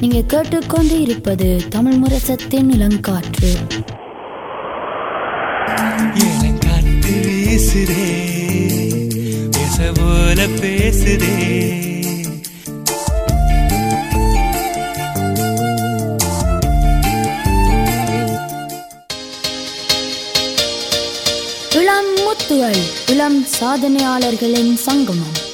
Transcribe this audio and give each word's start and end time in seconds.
நீங்க 0.00 0.20
கேட்டுக்கொண்டு 0.26 1.00
இருப்பது 1.00 1.60
தமிழ் 1.68 1.94
முரசத்தின் 1.94 2.70
இளங்காற்று. 2.70 3.52
எனக்காத்து 6.24 7.14
வீசுதே 7.26 8.06
பேச 9.50 9.92
போல 9.94 10.46
பேசுதே. 10.46 11.34
இளம் 21.72 22.12
முத்துகள் 22.16 22.82
இளம் 23.06 23.44
சாதனையாளர்களின் 23.60 24.74
சங்கமம். 24.74 25.45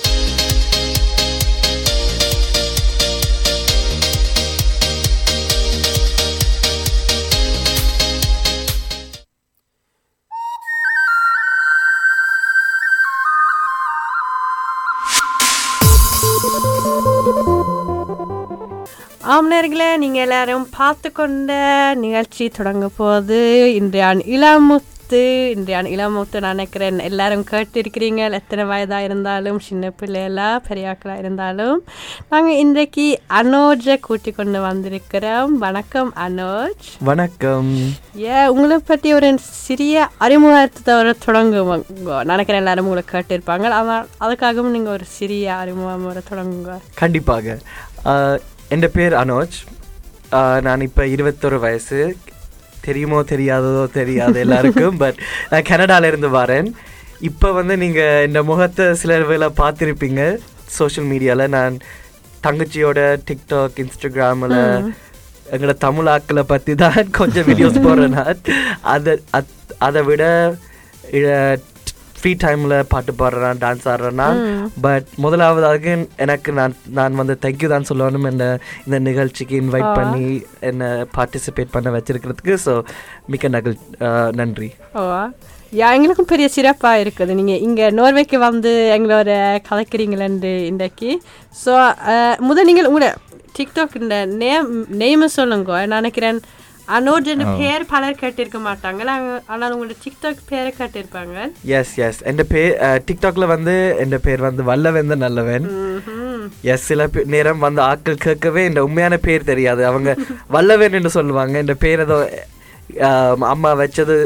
ஆம் 19.33 19.47
நேர்களே 19.51 19.87
நீங்கள் 20.03 20.23
எல்லாரும் 20.25 20.65
பார்த்து 20.77 21.09
கொண்ட 21.19 21.53
நிகழ்ச்சி 22.05 22.45
தொடங்க 22.57 22.87
போது 22.97 23.39
இன்றைய 23.79 24.07
இளமுத்து 24.37 25.21
இன்றைய 25.55 25.79
இளமுத்து 25.95 26.43
நான் 26.45 26.55
நினைக்கிறேன் 26.57 26.99
எல்லாரும் 27.09 27.45
கேட்டிருக்கிறீங்க. 27.51 28.21
எத்தனை 28.39 28.65
வயதாக 28.73 29.07
இருந்தாலும் 29.09 29.59
சின்ன 29.69 29.93
பிள்ளைகளா 30.01 30.49
பெரியாக்களாக 30.69 31.23
இருந்தாலும். 31.23 31.79
நாங்கள் 32.33 32.61
இன்றைக்கு 32.65 33.07
அனோஜை 33.41 33.97
கூட்டி 34.09 34.33
கொண்டு 34.41 34.61
வந்திருக்கிறோம். 34.69 35.55
வணக்கம் 35.67 36.13
அனோஜ். 36.27 36.87
வணக்கம். 37.11 37.73
ஏ 38.29 38.47
உங்களை 38.55 38.79
பற்றி 38.93 39.11
ஒரு 39.19 39.31
சிறிய 39.65 40.09
அறிமுகத்தை 40.27 40.95
ஒரு 41.03 41.15
தொடங்குவாங்க 41.27 42.23
நினைக்கிறேன் 42.33 42.63
எல்லாரும் 42.65 42.89
உங்களை 42.91 43.07
கேட்டிருப்பாங்க. 43.15 43.69
ஆனால் 43.81 44.09
அதுக்காகவும் 44.27 44.75
நீங்கள் 44.79 44.97
ஒரு 44.99 45.09
சிறிய 45.19 45.55
அறிமுகம் 45.65 46.25
தொடங்குங்க. 46.33 46.75
கண்டிப்பாக. 47.03 47.61
என் 48.73 48.85
பேர் 48.95 49.15
அனோஜ் 49.21 49.57
நான் 50.63 50.85
இப்போ 50.87 51.03
இருபத்தொரு 51.15 51.59
வயசு 51.61 51.99
தெரியுமோ 52.83 53.19
தெரியாததோ 53.29 53.83
தெரியாது 53.95 54.39
எல்லாருக்கும் 54.41 54.97
பட் 54.99 55.19
நான் 55.51 55.69
கனடால 55.69 56.09
இருந்து 56.09 56.29
வரேன் 56.37 56.69
இப்போ 57.21 57.49
வந்து 57.53 57.75
நீங்கள் 57.83 58.25
இந்த 58.27 58.41
முகத்தை 58.49 58.87
சிலர் 59.01 59.27
வேலை 59.27 59.49
பார்த்துருப்பீங்க 59.59 60.23
சோஷியல் 60.77 61.09
மீடியாவில் 61.09 61.55
நான் 61.55 61.75
தங்கச்சியோட 62.45 63.01
டிக்டாக் 63.29 63.79
இன்ஸ்டாகிராமில் 63.83 64.59
எங்களோட 65.53 65.75
தமிழ் 65.81 66.11
ஆக்களை 66.11 66.45
பற்றி 66.47 66.75
தான் 66.81 67.11
கொஞ்சம் 67.19 67.47
வீடியோஸ் 67.49 67.85
போடுறேன் 67.85 68.17
நான் 68.17 68.41
அதை 68.91 69.15
அத்- 69.33 69.57
அதை 69.81 70.03
விட 70.05 70.25
ஃப்ரீ 72.23 72.33
டைமில் 72.43 72.75
பாட்டு 72.91 73.13
பாடுறேன் 73.21 73.61
டான்ஸ் 73.63 73.87
ஆடுறேன்னா 73.93 74.27
பட் 74.85 75.07
முதலாவதாக 75.25 75.95
எனக்கு 76.25 76.51
நான் 76.59 76.77
நான் 76.99 77.19
வந்து 77.21 77.35
தேங்க்யூ 77.45 77.69
தான் 77.73 77.89
சொல்லணும். 77.89 78.27
என்ன 78.31 78.45
இந்த 78.85 78.99
நிகழ்ச்சிக்கு 79.09 79.57
இன்வைட் 79.63 79.89
பண்ணி 79.99 80.27
என்னை 80.69 80.91
பார்ட்டிசிபேட் 81.17 81.75
பண்ண 81.75 81.91
வச்சிருக்கிறதுக்கு. 81.97 82.55
ஸோ 82.67 82.75
மிக்க 83.35 83.51
நகல் 83.57 83.77
நன்றி. 84.41 84.71
யா 85.81 85.91
எங்களுக்கும் 85.97 86.31
பெரிய 86.31 86.47
சிறப்பாக 86.59 87.03
இருக்குது. 87.03 87.33
நீங்கள் 87.41 87.63
இங்கே 87.67 87.87
நோர்வேக்கு 87.99 88.39
வந்து 88.49 88.73
எங்களோட 88.97 89.31
கலக்கிறீங்களேண்டு 89.69 90.55
இன்றைக்கு. 90.71 91.11
ஸோ 91.65 91.75
முதல் 92.49 92.69
நீங்கள் 92.71 92.91
உங்களோட 92.91 93.11
டிக்டாக் 93.59 94.01
இந்த 94.03 94.17
நேம் 94.43 94.69
நேமை 95.03 95.29
சொல்லுங்க. 95.39 95.73
நான் 95.91 96.03
நினைக்கிறேன் 96.03 96.41
அனோஜன் 96.97 97.43
பேர் 97.61 97.85
பலர் 97.93 98.19
கேட்டிருக்க 98.21 98.59
மாட்டாங்க. 98.69 99.03
ஆனால் 99.53 99.75
உங்களோட 99.75 99.95
டிக்டாக் 100.05 100.41
பேரை 100.51 100.71
கேட்டிருப்பாங்க. 100.79 101.37
எஸ் 101.79 101.95
எஸ் 102.07 102.21
என் 102.31 102.43
பேர் 102.55 102.73
டிக்டாக்ல 103.09 103.47
வந்து 103.55 103.75
என் 104.05 104.17
பேர் 104.27 104.47
வந்து 104.49 104.63
வல்லவன் 104.71 105.13
தான் 105.13 105.25
நல்லவன். 105.27 105.69
எஸ் 106.73 106.87
சில 106.91 107.09
நேரம் 107.35 107.65
வந்து 107.67 107.81
ஆட்கள் 107.91 108.25
கேட்கவே 108.27 108.65
இந்த 108.71 108.83
உண்மையான 108.89 109.19
பேர் 109.27 109.51
தெரியாது. 109.53 109.85
அவங்க 109.91 110.17
வல்லவன் 110.57 110.99
என்று 111.01 111.13
சொல்லுவாங்க. 111.19 111.55
இந்த 111.65 111.77
பேர் 111.85 112.05
ஏதோ 112.07 112.19
அம்மா 113.53 113.71
வச்சது 113.81 114.17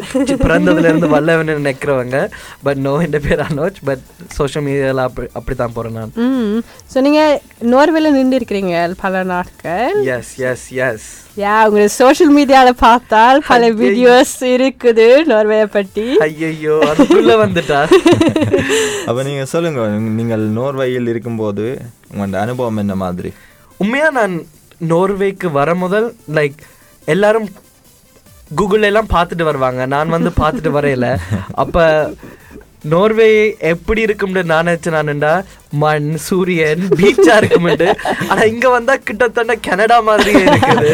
பிறந்ததுல 0.44 0.88
இருந்து 0.91 1.09
வல்லவன் 1.15 1.50
நினைக்கிறவங்க. 1.60 2.19
பட் 2.66 2.81
நோ 2.87 2.93
இந்த 3.06 3.19
பேர் 3.27 3.43
அனோஜ். 3.49 3.78
பட் 3.88 4.03
சோஷியல் 4.38 4.65
மீடியாவில் 4.66 5.03
அப்படி 5.06 5.28
அப்படி 5.38 5.56
தான் 5.60 5.75
போகிறேன் 5.77 5.99
நான். 5.99 6.12
ம் 6.25 6.59
ஸோ 6.93 7.00
நீங்கள் 7.06 7.34
நோர்வேல 7.72 8.12
நின்று 8.16 8.38
இருக்கிறீங்க 8.41 8.75
பல 9.05 9.22
நாட்கள். 9.32 9.94
எஸ் 10.16 10.34
எஸ் 10.50 10.66
எஸ் 10.88 11.09
யா 11.44 11.55
உங்களோட 11.69 11.91
சோஷியல் 12.00 12.32
மீடியாவில் 12.38 12.81
பார்த்தால் 12.87 13.41
பல. 13.50 13.71
வீடியோஸ் 13.82 14.34
இருக்குது 14.56 15.09
நோர்வேயை 15.32 15.69
பற்றி 15.76 16.06
ஐயையோ 16.26 16.76
அதுக்குள்ள 16.91 17.34
வந்துட்டா. 17.44 17.81
அப்போ 19.09 19.21
நீங்கள் 19.28 19.50
சொல்லுங்க 19.55 19.82
நீங்கள் 20.21 20.44
நோர்வையில் 20.59 21.10
இருக்கும்போது 21.12 21.66
உங்களோட 22.12 22.38
அனுபவம் 22.44 22.81
என்ன 22.84 22.94
மாதிரி? 23.05 23.31
உண்மையா 23.81 24.09
நான் 24.19 24.34
நோர்வேக்கு 24.93 25.49
வர 25.59 25.69
முதல் 25.82 26.06
லைக் 26.38 26.56
எல்லாரும் 27.09 27.49
கூகுள்ல 28.51 28.84
எல்லாம் 28.84 29.12
பார்த்துட்டு 29.15 29.43
வருவாங்க. 29.43 29.87
நான் 29.87 30.09
வந்து 30.09 30.31
பார்த்துட்டு 30.41 30.71
வரையில. 30.71 31.07
அப்ப 31.55 31.84
நோர்வே 32.84 33.29
எப்படி 33.69 34.01
இருக்கும்னு 34.01 34.43
நான் 34.45 34.67
நினைச்சு 34.67 34.91
நானுண்டா 34.95 35.31
மண் 35.79 36.11
சூரியன் 36.17 36.83
பீச்சா 36.99 37.37
இருக்கும்னு 37.37 37.89
ஆனா 38.29 38.43
இங்க 38.45 38.69
வந்தா 38.69 38.97
கிட்டத்தட்ட 38.99 39.55
கனடா 39.67 40.01
மாதிரியே 40.01 40.43
இருக்குது. 40.45 40.93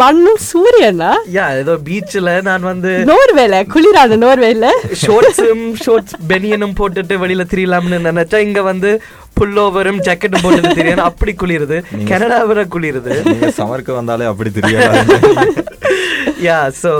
மண்ணும் 0.00 0.40
சூரியனா? 0.48 1.10
யா 1.34 1.46
ஏதோ 1.56 1.74
பீச்ல 1.88 2.42
நான் 2.42 2.62
வந்து 2.62 2.92
நோர்வேல 3.10 3.58
குளிராது 3.74 4.16
நோர்வேல 4.24 4.70
ஷோர்ட்ஸும் 5.02 5.66
ஷோர்ட்ஸ் 5.84 6.16
பெனியனும் 6.28 6.76
போட்டுட்டு 6.80 7.16
வெளியில 7.24 7.46
திரியலாம்னு 7.52 8.00
நினைச்சா 8.10 8.40
இங்க 8.46 8.62
வந்து 8.62 8.92
புல்லோவரும் 9.40 10.02
ஜாக்கெட்டும் 10.06 10.44
போட்டுட்டு 10.44 10.78
தெரியணும் 10.78 11.08
அப்படி 11.10 11.32
குளிருது. 11.34 11.78
கனடா 12.08 12.38
விட 12.42 12.60
குளிருது. 12.74 13.14
சமர்க்க 13.52 13.92
வந்தாலே 13.92 14.24
அப்படி 14.24 14.50
தெரியாது. 14.50 15.02
யா 16.48 16.58
ஸோ 16.82 16.92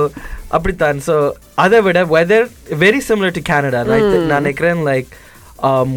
அப்படித்தான். 0.57 0.99
ஸோ 1.07 1.15
அதை 1.65 1.79
விட 1.87 2.01
weather 2.17 2.47
very 2.83 3.01
similar 3.07 3.37
to 3.39 3.43
Canada 3.51 3.81
right 3.93 4.13
நான் 4.31 4.37
நினைக்கிறேன் 4.41 4.83
லைக் 4.91 5.11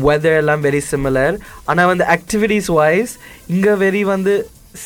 வெதர் 0.07 0.37
எல்லாம் 0.41 0.63
வெரி 0.67 0.81
சிமிலர் 0.91 1.35
ஆனால் 1.69 1.89
வந்து 1.91 2.05
ஆக்டிவிட்டீஸ் 2.15 2.69
வைஸ் 2.79 3.13
இங்கே 3.55 3.73
வெரி 3.85 4.01
வந்து 4.13 4.33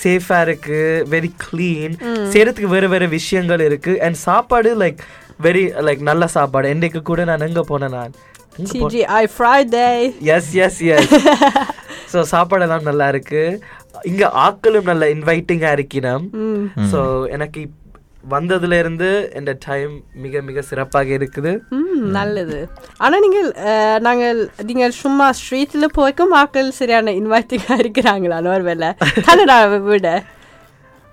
சேஃபாக 0.01 0.45
இருக்கு 0.47 0.81
வெரி 1.13 1.29
க்ளீன் 1.45 1.95
செய்யறதுக்கு 2.33 2.73
வேறு 2.75 2.87
வேறு 2.93 3.07
விஷயங்கள் 3.17 3.63
இருக்கு. 3.69 3.93
அண்ட் 4.05 4.17
சாப்பாடு 4.27 4.71
லைக் 4.83 5.01
வெரி 5.45 5.63
லைக் 5.87 6.01
நல்ல 6.09 6.23
சாப்பாடு. 6.37 6.71
என்னைக்கு 6.75 7.01
கூட 7.09 7.23
நான் 7.29 7.47
எங்கே 7.49 7.63
போனேன் 7.71 7.95
நான்? 7.97 8.13
Friday 9.37 9.93
yes 10.35 10.51
yes 10.65 10.81
yes 10.95 11.13
so 12.11 12.19
சாப்பாடெல்லாம் 12.33 12.87
நல்லா 12.89 13.07
இருக்கு. 13.13 13.43
இங்க 14.11 14.23
ஆட்களும் 14.45 14.89
நல்ல 14.91 15.03
இன்வைட்டிங்காக 15.15 15.77
இருக்கிறோம் 15.77 16.25
ஸோ 16.91 16.99
எனக்கு 17.37 17.61
வந்ததுலேருந்து 18.29 18.31
வந்ததுல 18.31 18.77
இருந்து 18.79 19.31
இந்த 19.35 19.51
டைம் 19.65 20.03
மிக 20.15 20.41
மிக 20.41 20.61
சிறப்பாக 20.61 21.09
இருக்குது. 21.17 21.51
நல்லது. 22.17 22.69
ஆனா 22.97 23.19
நீங்கள் 23.19 23.49
நாங்கள் 23.99 24.39
நீங்கள் 24.63 24.91
சும்மா 24.91 25.31
ஸ்ட்ரீட்ல 25.39 25.87
போய்க்கும் 25.97 26.33
மக்கள் 26.37 26.71
சரியான 26.71 27.11
இன்வைட்டிங்கா 27.11 27.75
இருக்கிறாங்களா? 27.83 28.37
நோர்வேல? 28.47 29.81
விட. 29.89 30.23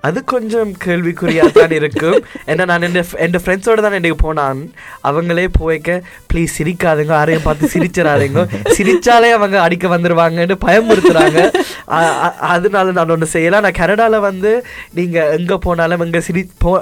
அது 0.09 0.19
கொஞ்சம் 0.33 0.71
கேள்விக்குறியா 0.85 1.45
தான் 1.57 1.75
இருக்கும். 1.79 2.19
ஏன்னா 2.51 2.65
நான் 2.71 2.85
என் 2.89 2.97
என் 3.25 3.41
ஃப்ரெண்ட்ஸோட 3.45 3.81
தான் 3.87 3.97
இன்னைக்கு 3.99 4.19
போனான். 4.25 4.61
அவங்களே 5.09 5.47
போய்க்க 5.59 5.97
ப்ளீஸ் 6.33 6.57
சிரிக்காதுங்க 6.59 7.15
யாரையும் 7.19 7.47
பார்த்து 7.47 7.73
சிரிச்சிடாதீங்க. 7.75 8.45
சிரிச்சாலே 8.77 9.31
அவங்க 9.39 9.57
அடிக்க 9.67 9.89
வந்துருவாங்கன்னு 9.95 10.57
பயமுறுத்துறாங்க. 10.67 11.39
அதனால 12.55 12.87
நான் 12.99 13.15
ஒன்று 13.17 13.33
செய்யலாம் 13.35 13.65
நான் 13.67 13.81
கனடால 13.83 14.21
வந்து 14.29 14.53
நீங்க 15.01 15.19
எங்க 15.39 15.59
போனாலும் 15.67 16.05
எங்க 16.07 16.21
சிரி 16.29 16.45
போ 16.67 16.75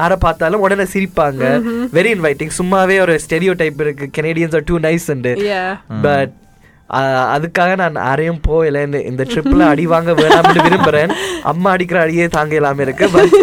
யாரை 0.00 0.18
பார்த்தாலும் 0.26 0.64
உடனே 0.66 0.86
சிரிப்பாங்க. 0.94 1.44
வெரி 1.98 2.12
இன்வைட்டிங் 2.16 2.54
சும்மாவே 2.60 2.98
ஒரு 3.06 3.16
ஸ்டெரியோ 3.26 3.54
டைப் 3.64 3.82
இருக்கு. 3.86 4.08
Canadians 4.18 4.56
are 4.60 4.68
too 4.72 4.78
nice 4.88 5.08
Yeah. 5.12 5.70
But 6.04 6.32
அதுக்காக 7.36 7.76
நான் 7.76 7.94
யாரையும் 7.94 8.40
போகல. 8.42 8.82
இந்த 8.82 9.00
இந்த 9.00 9.22
ட்ரிப்ல 9.22 9.66
அடி 9.66 9.86
வாங்க 9.86 10.12
வேணாம்னு 10.12 10.64
விரும்புறேன். 10.66 11.12
அம்மா 11.42 11.70
அடிக்கிற 11.70 12.00
அடியே 12.00 12.26
தாங்க 12.28 12.54
இல்லாம 12.54 12.82
இருக்கு. 12.82 13.08
பட் 13.08 13.36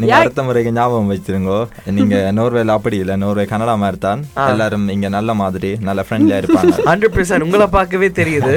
நீங்க 0.00 0.14
அடுத்த 0.18 0.42
முறைக்கு 0.46 0.72
ஞாபகம் 0.78 1.10
வச்சிருங்கோ. 1.12 1.58
நீங்க 1.98 2.16
நோர்வேல 2.38 2.76
அப்படி 2.78 2.96
இல்லை. 3.02 3.16
நோர்வே 3.22 3.44
கனடா 3.52 3.74
மாதிரி 3.82 4.00
தான். 4.06 4.22
எல்லாரும் 4.52 4.86
இங்க 4.96 5.08
நல்ல 5.16 5.34
மாதிரி 5.42 5.70
நல்ல 5.88 6.00
ஃப்ரெண்ட்லியா 6.08 6.40
இருப்பாங்க. 6.42 6.74
ஹண்ட்ரட் 6.90 7.16
பர்சன்ட் 7.16 7.46
உங்களை 7.46 7.68
பார்க்கவே 7.78 8.10
தெரியுது. 8.20 8.54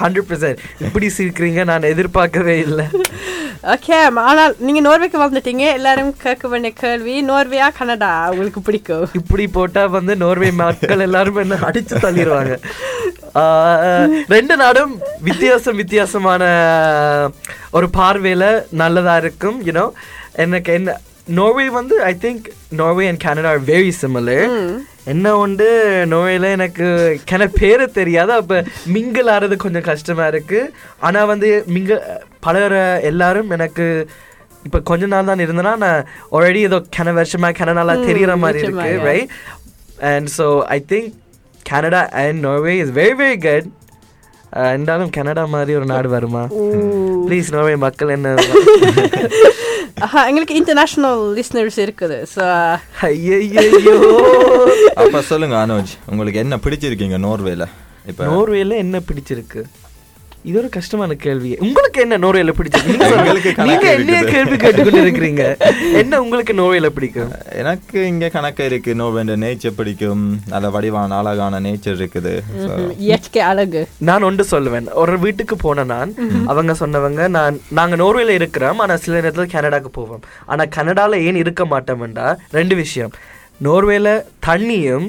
ஹண்ட்ரட் 0.00 0.28
பர்சன்ட் 0.30 0.62
இப்படி 0.86 1.08
சிரிக்கிறீங்க 1.18 1.64
நான் 1.72 1.90
எதிர்பார்க்கவே 1.94 2.56
இல்லை. 2.66 2.86
ஓகே 3.74 3.96
ஆனால் 4.28 4.52
நீங்க 4.66 4.80
நோர்வேக்கு 4.86 5.18
வந்துட்டீங்க. 5.24 5.64
எல்லாரும் 5.78 6.12
கேட்க 6.24 6.48
வேண்டிய 6.52 6.72
கேள்வி 6.82 7.14
நோர்வேயா 7.30 7.68
கனடா 7.78 8.10
உங்களுக்கு 8.32 8.60
பிடிக்கும். 8.68 9.06
இப்படி 9.20 9.46
போட்டா 9.56 9.82
வந்து 9.96 10.14
நோர்வே 10.24 10.50
மக்கள் 10.62 11.04
எல்லாரும் 11.08 11.42
என்ன 11.44 11.58
அடிச்சு 11.68 11.96
தள்ளிடுவாங்க 12.06 12.54
ரெண்டு 14.34 14.54
நாடும் 14.62 14.92
வித்தியாசம் 15.26 15.78
வித்தியாசமான 15.80 16.42
ஒரு 17.76 17.86
பார்வையில 17.98 18.44
நல்லதா 18.80 19.14
இருக்கும் 19.22 19.58
யூனோ 19.66 19.84
எனக்கு 20.44 20.70
என்ன 20.78 20.96
நோர்வே 21.38 21.64
வந்து 21.78 21.94
I 22.10 22.12
think 22.24 22.44
Norway 22.80 23.06
and 23.10 23.22
Canada 23.24 23.50
are 23.54 23.62
very 23.72 23.92
similar 24.00 24.46
என்ன 25.12 25.26
உண்டு? 25.42 25.66
நோவேல 26.12 26.48
எனக்கு 26.56 26.86
கன 27.30 27.42
பேரு 27.58 27.84
தெரியாது? 27.98 28.32
அப்ப 28.40 28.56
மிங்கிள் 28.94 29.30
ஆறது 29.34 29.54
கொஞ்சம் 29.64 29.86
கஷ்டமா 29.90 30.24
இருக்கு. 30.32 30.60
ஆனா 31.06 31.20
வந்து 31.32 31.48
மிங்க 31.74 31.92
பழகுற 32.46 32.74
எல்லாரும் 33.10 33.52
எனக்கு 33.56 33.86
இப்ப 34.66 34.80
கொஞ்ச 34.90 35.06
நாள் 35.12 35.28
தான் 35.30 35.44
இருந்தேன்னா 35.44 35.74
நான் 35.84 36.06
ஆல்ரெடி 36.36 36.62
ஏதோ 36.68 36.78
கன 36.96 37.14
வருஷமா 37.20 37.50
கன 37.60 37.74
நாளா 37.78 37.94
தெரியற 38.08 38.32
மாதிரி 38.44 38.62
இருக்கு 38.64 38.88
நிச்சயமா, 38.88 39.06
right 39.10 39.32
and 40.12 40.30
so 40.38 40.46
I 40.76 40.78
think 40.92 41.10
Canada 41.70 42.02
and 42.24 42.40
Norway 42.46 42.74
is 42.84 42.94
very 43.00 43.16
very 43.22 43.38
good 43.46 43.68
இருந்தாலும் 44.72 45.10
கனடா 45.10 45.44
மாதிரி 45.46 45.74
ஒரு 45.74 45.84
நாடு 45.84 46.08
வருமா? 46.08 46.42
ப்ளீஸ் 47.26 47.52
நோர்வே 47.52 47.76
மக்கள் 47.76 48.08
என்ன 48.08 48.34
ஆஹா, 50.00 50.26
எங்களுக்கு 50.26 50.54
இன்டர்நேஷனல் 50.54 51.20
லிஸ்னர்ஸ் 51.36 51.78
இருக்குது 51.78 52.16
ஸோ 52.34 52.42
ஐயோ 53.02 53.94
அப்ப 54.96 55.22
சொல்லுங்க 55.22 55.56
அனுஜ். 55.66 55.92
உங்களுக்கு 56.06 56.38
என்ன 56.38 56.56
பிடிச்சிருக்கீங்க 56.56 57.18
நோர்வேல? 57.18 57.64
இப்ப 58.06 58.24
நோர்வேல 58.24 58.76
என்ன 58.76 59.00
பிடிச்சிருக்கு? 59.08 59.62
இது 60.48 60.56
ஒரு 60.58 60.68
கஷ்டமான 60.76 61.14
கேள்வி. 61.24 61.50
உங்களுக்கு 61.64 61.98
என்ன 62.04 62.18
நோர்வேல 62.24 62.52
பிடிச்சிருக்கு 62.58 63.64
நீங்க 63.68 63.88
இருக்குது. 63.94 64.24
கேள்வி 64.34 64.56
கேட்டுக்கொண்டு 64.56 65.02
இருக்கிறீங்க 65.04 65.44
என்ன 66.00 66.20
உங்களுக்கு 66.24 66.52
நோர்வேல 66.60 66.88
பிடிக்கும்? 66.96 67.30
எனக்கு 67.60 67.98
இங்க 68.10 68.28
கணக்கு 68.36 68.64
இருக்கு. 68.70 68.90
நோர்வேண்ட 69.00 69.36
நேச்சர் 69.44 69.76
பிடிக்கும். 69.78 70.22
நல்ல 70.52 70.70
வடிவான 70.74 71.16
அழகான 71.20 71.60
நேச்சர் 71.66 71.98
இருக்குது. 71.98 72.34
இயற்கை 73.06 73.42
அழகு. 73.50 73.82
நான் 74.08 74.26
ஒன்று 74.28 74.46
சொல்லுவேன். 74.52 74.88
ஒரு 75.02 75.16
வீட்டுக்கு 75.24 75.56
போன 75.64 75.84
நான் 75.94 76.14
அவங்க 76.52 76.74
சொன்னவங்க 76.82 77.28
நான் 77.38 77.58
நாங்க 77.80 77.96
நோர்வேல 78.02 78.36
இருக்கிறோம். 78.40 78.78
ஆனா 78.84 78.96
சில 79.06 79.20
நேரத்துல 79.20 79.48
கனடாக்கு 79.56 79.90
போவோம். 79.98 80.22
ஆனா 80.46 80.64
கனடால 80.78 81.20
ஏன் 81.28 81.42
இருக்க 81.42 81.64
மாட்டோம்டா 81.74 82.28
ரெண்டு 82.58 82.76
விஷயம். 82.84 83.12
நோர்வேல 83.66 84.08
தண்ணியும் 84.46 85.06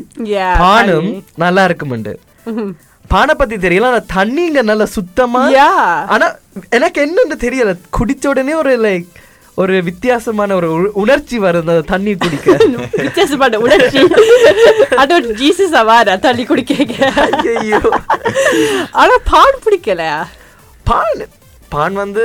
பானும். 0.66 1.10
நல்லா 1.44 1.64
இருக்குமுண்டு. 1.70 2.14
பானை 3.10 3.34
பத்தி 3.36 3.56
தெரியல 3.58 3.86
ஆனா 3.86 4.02
தண்ணி 4.14 4.46
இங்க 4.46 4.62
நல்ல 4.64 4.86
சுத்தமா. 4.96 5.42
ஆனா 6.08 6.28
எனக்கு 6.70 7.00
என்னன்னு 7.06 7.38
தெரியல. 7.42 7.72
குடிச்ச 7.98 8.28
உடனே 8.28 8.54
ஒரு 8.56 8.74
லைக் 8.80 9.08
ஒரு 9.58 9.84
வித்தியாசமான 9.84 10.56
ஒரு 10.56 10.68
உணர்ச்சி 10.94 11.40
வருது 11.40 11.64
அந்த 11.66 11.86
தண்ணி 11.88 12.12
குடிக்க. 12.16 12.48
வித்தியாசமான 13.06 13.60
உணர்ச்சி. 13.60 14.02
அது 14.98 15.14
ஒரு 15.16 15.36
ஜீசஸ் 15.42 15.76
அவாரா 15.82 16.16
தள்ளி 16.20 16.46
குடிக்க 16.46 16.74
ஐயோ 17.56 17.82
ஆனா 19.02 19.18
பான் 19.32 19.60
பிடிக்கல 19.66 20.04
பான் 20.86 21.24
பான் 21.75 21.95
வந்து 22.04 22.24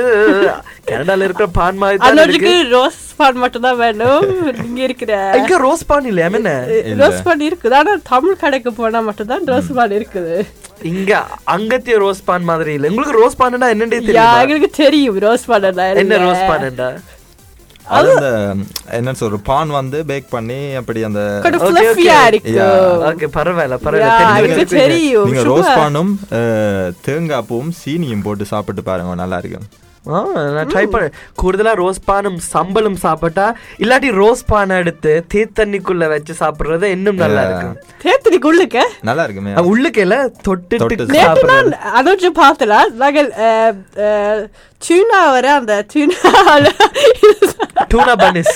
கனடால 0.89 1.25
இருக்கிற 1.27 1.47
பான் 1.59 1.79
மாதிரி 1.83 2.51
ரோஸ் 2.75 3.01
பான் 3.19 3.39
மட்டும் 3.43 3.65
தான் 3.65 3.79
வேணும். 3.83 4.25
இங்க 4.67 4.81
இருக்கிற 4.87 5.11
இங்க 5.39 5.57
ரோஸ் 5.65 5.83
பான் 5.91 6.07
இல்லையா? 6.11 6.29
என்ன. 6.39 6.53
ரோஸ் 7.01 7.23
பான் 7.27 7.43
இருக்குது. 7.49 7.75
ஆனா 7.81 7.93
தமிழ் 8.11 8.41
கடைக்கு 8.43 8.73
போனா 8.79 9.01
மட்டும் 9.09 9.31
தான் 9.33 9.49
ரோஸ் 9.53 9.71
பான் 9.79 9.95
இருக்குது. 9.99 10.35
இங்க 10.91 11.11
அங்கத்திய 11.55 11.97
ரோஸ் 12.05 12.23
பான் 12.29 12.47
மாதிரி 12.51 12.73
இல்ல. 12.77 12.89
உங்களுக்கு 12.93 13.19
ரோஸ் 13.21 13.39
பான்னா 13.41 13.69
என்னன்னே 13.75 13.99
தெரியும்? 14.07 14.39
எங்களுக்கு 14.45 14.71
தெரியும். 14.83 15.19
ரோஸ் 15.27 15.45
பான் 15.51 15.69
என்ன 16.03 16.23
ரோஸ் 16.27 16.45
பான்டா 16.51 16.89
அது 17.97 18.09
அந்த 18.15 18.29
என்ன 18.99 19.11
சொல்ற 19.19 19.37
பான் 19.49 19.69
வந்து 19.69 19.97
பேக் 20.05 20.33
பண்ணி 20.35 20.59
அப்படி 20.81 21.03
அந்த. 21.03 21.21
ஓகே 23.09 23.27
பரவாயில்ல 23.37 23.77
பரவாயில்ல. 23.85 24.65
தெரியும். 24.75 25.27
நீங்க. 25.29 25.43
ரோஸ் 25.51 25.71
பானும் 25.79 26.13
தேங்காய் 27.07 27.47
பூவும் 27.49 27.73
சீனியும் 27.81 28.27
போட்டு 28.27 28.45
சாப்பிட்டு 28.53 28.83
பாருங்க 28.91 29.15
நல்லா 29.23 29.39
இருக்கும். 29.43 29.67
நான் 30.55 30.67
ட்ரை 30.71 30.83
பண்ண 30.93 31.05
கூடுதலா 31.41 31.71
ரோஸ் 31.79 32.01
பானும் 32.05 32.39
சம்பளும் 32.53 32.97
சாப்பிட்டா 33.03 33.45
இல்லாட்டி 33.83 34.09
ரோஸ் 34.19 34.43
பானை 34.45 34.75
எடுத்து 34.81 35.11
தேத்தண்ணிக்குள்ள 35.33 36.07
வச்சு 36.11 36.33
சாப்பிடுறது 36.41 36.89
இன்னும் 36.97 37.21
நல்லா. 37.23 37.43
இருக்கும். 37.47 37.77
தேத்தனிக்கு 38.03 38.49
உள்ளுக்க? 38.51 38.81
நல்லா 39.01 39.23
இருக்குமே. 39.23 39.53
உள்ளுக்கையில 39.71 40.17
தொட்டுட்டு 40.47 40.81
தொட்டு 40.83 41.07
சாப்பிடுறது. 41.23 41.49
நான் 41.51 41.71
அனுஜு 42.01 42.31
பார்த்தல 42.41 42.77
நாங்கள் 43.01 43.29
சூனா 44.81 45.19
வர 45.35 45.47
அந்த 45.53 45.75
சூனால 45.93 46.65
டூனா 47.91 48.13
பனிஸ் 48.21 48.53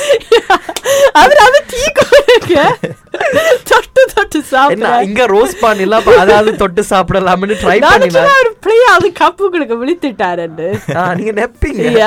அவர் 1.15 1.41
அது 1.45 1.59
டீ 1.71 1.81
கொடுக்க 1.99 2.55
தொட்டு 3.69 4.01
தொட்டு 4.11 4.37
என்ன 4.37 4.49
சாப்பிட 4.51 4.91
இங்க 5.07 5.23
ரோஸ் 5.31 5.55
பான் 5.59 5.81
இல்ல 5.85 5.99
அப்ப 5.99 6.15
அதாவது 6.23 6.51
தொட்டு 6.61 6.83
சாப்பிடலாம்னு 6.89 7.57
ட்ரை 7.61 7.77
பண்ணினா 7.83 8.23
ஒரு 8.35 8.51
பிள்ளைய 8.63 8.89
அது 8.95 9.09
கப்புகளுக்கு 9.19 9.77
விழித்துட்டாருன்னு 9.81 10.69
ஆ, 10.95 11.05
நீங்க 11.15 11.33
நெப்பீங்க. 11.39 12.05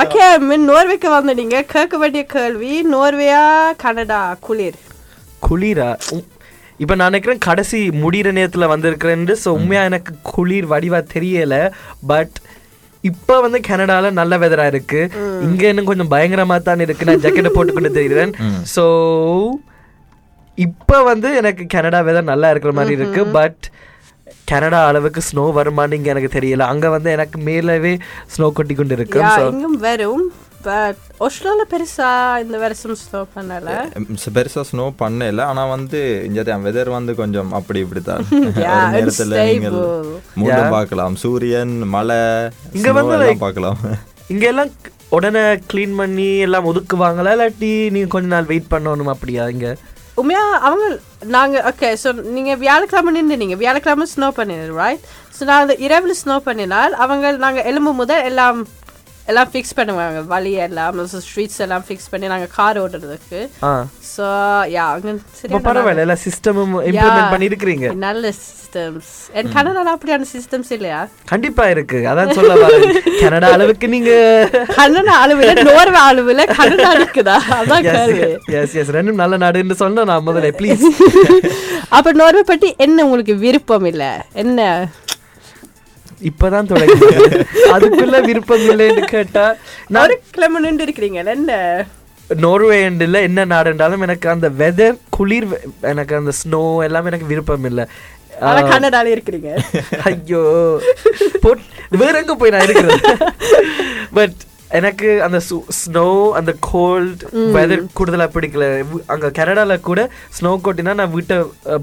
ஓகே 0.00 0.24
மின் 0.46 0.66
நோர்வேக்கு 0.68 1.10
வந்த 1.10 1.34
நீங்க 1.36 1.58
கேட்க 1.70 1.94
வேண்டிய 1.98 2.22
கேள்வி 2.32 2.72
நோர்வேயா 2.90 3.44
கனடா 3.78 4.18
குளிர்? 4.46 4.80
குளிரா? 5.42 5.90
இப்ப 6.80 6.94
நான் 6.94 7.08
நினைக்கிறேன் 7.08 7.44
கடைசி 7.44 7.78
முடிகிற 8.00 8.30
நேரத்துல 8.36 8.66
வந்திருக்கிறேன் 8.70 9.22
ஸோ 9.42 9.50
உண்மையா 9.56 9.82
எனக்கு 9.90 10.12
குளிர் 10.30 10.66
வடிவா 10.72 11.00
தெரியல 11.12 11.54
பட் 12.10 12.36
இப்ப 13.10 13.38
வந்து 13.44 13.58
கனடால 13.70 14.10
நல்ல 14.20 14.38
வெதரா 14.42 14.66
இருக்கு. 14.72 15.00
இங்க 15.46 15.62
இன்னும் 15.72 15.88
கொஞ்சம் 15.90 16.12
பயங்கரமா 16.14 16.56
தான் 16.68 16.84
இருக்கு. 16.86 17.08
நான் 17.08 17.22
ஜாக்கெட்டை 17.24 17.52
போட்டுக்கொண்டு 17.56 17.96
தெரியுறேன் 17.98 18.34
ஸோ 18.74 18.84
இப்ப 20.66 21.02
வந்து 21.10 21.28
எனக்கு 21.40 21.64
கனடா 21.74 21.98
வெதர் 22.08 22.30
நல்லா 22.32 22.50
இருக்கிற 22.52 22.72
மாதிரி 22.78 22.96
இருக்கு. 22.98 23.22
பட் 23.38 23.62
கனடா 24.50 24.80
அளவுக்கு 24.88 25.20
ஸ்னோ 25.28 25.44
வருமான்னு 25.58 25.96
இங்க 25.98 26.08
எனக்கு 26.14 26.30
தெரியல. 26.36 26.66
அங்க 26.72 26.86
வந்து 26.94 27.08
எனக்கு 27.16 27.36
மேலவே 27.48 27.92
ஸ்னோ 28.34 28.48
கொட்டி 28.58 28.74
கொண்டு 28.74 28.96
இருக்கு 28.98 29.20
வரும். 29.86 30.24
பட் 30.66 31.00
ஒஸ்லோல 31.26 31.62
பெருசா 31.72 32.08
இந்த 32.44 32.56
வருஷம் 32.58 32.98
ஸ்டோ 33.02 33.20
பண்ணல. 33.34 33.70
பெருசா 34.36 34.62
ஸ்னோ 34.70 34.86
பண்ணல. 35.02 35.40
ஆனா 35.50 35.64
வந்து 35.74 36.00
இங்க 36.28 36.58
வெதர் 36.66 36.90
வந்து 36.96 37.14
கொஞ்சம் 37.22 37.50
அப்படி 37.52 37.82
Yeah, 38.62 38.74
ஒரு 38.74 38.92
நேரத்துல 38.96 39.34
நீங்கள். 39.48 39.76
மூணு. 40.40 40.62
பார்க்கலாம். 40.76 41.16
சூரியன் 41.22 41.74
மழை 41.94 42.20
இங்க 42.78 42.88
snow 42.88 42.96
வந்து 43.00 43.40
பார்க்கலாம். 43.44 43.78
இங்க 44.34 44.46
எல்லாம் 44.52 44.70
உடனே 45.16 45.42
க்ளீன் 45.70 45.98
பண்ணி 45.98 46.28
எல்லாம் 46.46 46.68
ஒதுக்குவாங்களா? 46.70 47.34
இல்லாட்டி 47.36 47.72
நீங்க 47.94 48.08
கொஞ்ச 48.14 48.28
நாள் 48.34 48.50
வெயிட் 48.52 48.72
பண்ணணும் 48.72 49.12
அப்படியா 49.14 49.44
இங்க? 49.54 49.68
உண்மையா 50.20 50.42
அவங்க 50.66 50.84
நாங்க 51.34 51.56
ஓகே 51.70 51.88
ஸோ 52.02 52.08
நீங்க 52.36 52.52
வியாழக்கிழமை 52.62 53.10
நின்று 53.12 53.36
நீங்க 53.36 53.56
வியாழக்கிழமை 53.62 54.06
ஸ்னோ 54.14 54.28
பண்ணிடு 54.38 54.76
ரைட் 54.78 55.02
ஸோ 55.36 55.44
நான் 55.48 55.62
அந்த 55.64 55.74
இரவில் 55.86 56.20
ஸ்னோ 56.22 56.36
பண்ணினால் 56.46 56.94
அவங்க 57.04 57.32
நாங்க 57.44 57.62
எலும்பு 57.70 57.92
முதல் 57.92 58.26
எல்லாம் 58.30 58.60
எல்லாம் 59.30 59.48
ஃபிக்ஸ் 59.52 59.76
பண்ணுவாங்க. 59.78 60.18
வழி 60.32 60.52
எல்லாம் 60.66 60.98
ஸ்ட்ரீட்ஸ் 61.24 61.60
எல்லாம் 61.64 61.84
ஃபிக்ஸ் 61.86 62.10
பண்ணி 62.12 62.26
நாங்க 62.32 62.48
கார் 62.58 62.78
ஓடுறதுக்கு. 62.82 63.40
ஆ. 63.68 63.72
ஸோ 64.12 64.26
யா 64.74 64.84
அப்ப 64.92 65.14
சரியான 65.40 65.62
பரவாயில்ல 65.68 66.04
எல்லா 66.06 66.16
சிஸ்டமும் 66.26 66.74
இம்ப்ளிமெண்ட் 66.90 67.32
பண்ணி 67.32 67.48
இருக்கிறீங்க 67.50 67.86
நல்ல 68.06 68.30
சிஸ்டம்ஸ் 68.42 69.10
என் 69.38 69.50
கனடால 69.56 69.94
அப்படியான 69.96 70.28
சிஸ்டம்ஸ் 70.34 70.70
இல்லையா? 70.76 71.00
கண்டிப்பா 71.32 71.64
இருக்கு. 71.74 71.98
அதான் 72.10 72.34
சொல்ல 72.38 72.54
வரேன். 72.62 72.96
கனடா 73.22 73.50
அளவுக்கு 73.56 73.88
நீங்க 73.94 74.12
கன்னட 74.78 75.10
அளவுல 75.24 75.54
நோர்வே 75.70 76.00
அளவுல 76.10 76.46
கனடா 76.56 76.90
இருக்குதா? 76.98 77.36
அதான் 77.58 77.88
எஸ் 78.60 78.76
எஸ் 78.82 78.94
ரெண்டும் 78.98 79.22
நல்ல 79.22 79.36
நாடுன்னு 79.44 79.76
சொன்ன 79.82 80.06
நான் 80.12 80.26
முதல்ல 80.28 80.52
ப்ளீஸ் 80.60 80.84
அப்ப 81.96 82.12
நோர்வே 82.20 82.44
பற்றி 82.48 82.68
என்ன 82.86 83.04
உங்களுக்கு 83.06 83.34
விருப்பம் 83.44 83.88
இல்ல? 83.92 84.04
என்ன? 84.42 84.60
இப்பதான் 86.26 86.66
தொடங்கி 86.66 87.06
அதுக்குள்ள 87.74 88.24
விருப்பம் 88.24 88.66
இல்லைன்னு 88.68 89.04
கேட்டா 89.06 89.44
நான் 89.88 90.14
கிழமை 90.30 90.60
நின்று 90.60 90.86
இருக்கிறீங்க 90.86 91.20
என்ன 91.34 91.52
நோர்வேண்டில் 92.30 93.22
என்ன 93.22 93.46
நாடுன்றாலும் 93.46 94.00
எனக்கு 94.00 94.28
அந்த 94.28 94.48
வெதர் 94.58 94.98
குளிர் 95.08 95.46
எனக்கு 95.82 96.14
அந்த 96.16 96.32
ஸ்னோ 96.40 96.82
எல்லாம் 96.82 97.04
எனக்கு 97.04 97.26
விருப்பம் 97.26 97.64
இல்லை. 97.64 97.84
ஆனா 98.40 98.60
கன்னடால 98.70 99.12
இருக்கிறீங்க. 99.14 99.50
ஐயோ. 100.04 100.42
போட் 101.40 101.62
வேற 102.02 102.18
எங்க 102.18 102.34
போய் 102.34 102.50
நான் 102.50 102.66
இருக்கிறது? 102.68 102.98
பட் 104.18 104.36
எனக்கு 104.78 105.08
அந்த 105.26 105.38
ஸ்னோ 105.80 106.06
அந்த 106.38 106.52
கோல்ட் 106.68 107.22
வெதர் 107.56 107.82
கூடுதலா 107.98 108.26
பிடிக்கல. 108.34 108.64
அங்க 109.12 109.26
கனடால 109.38 109.74
கூட 109.88 110.00
ஸ்னோ 110.38 110.50
கொட்டினா 110.64 110.94
நான் 111.00 111.12
வீட்டை 111.16 111.36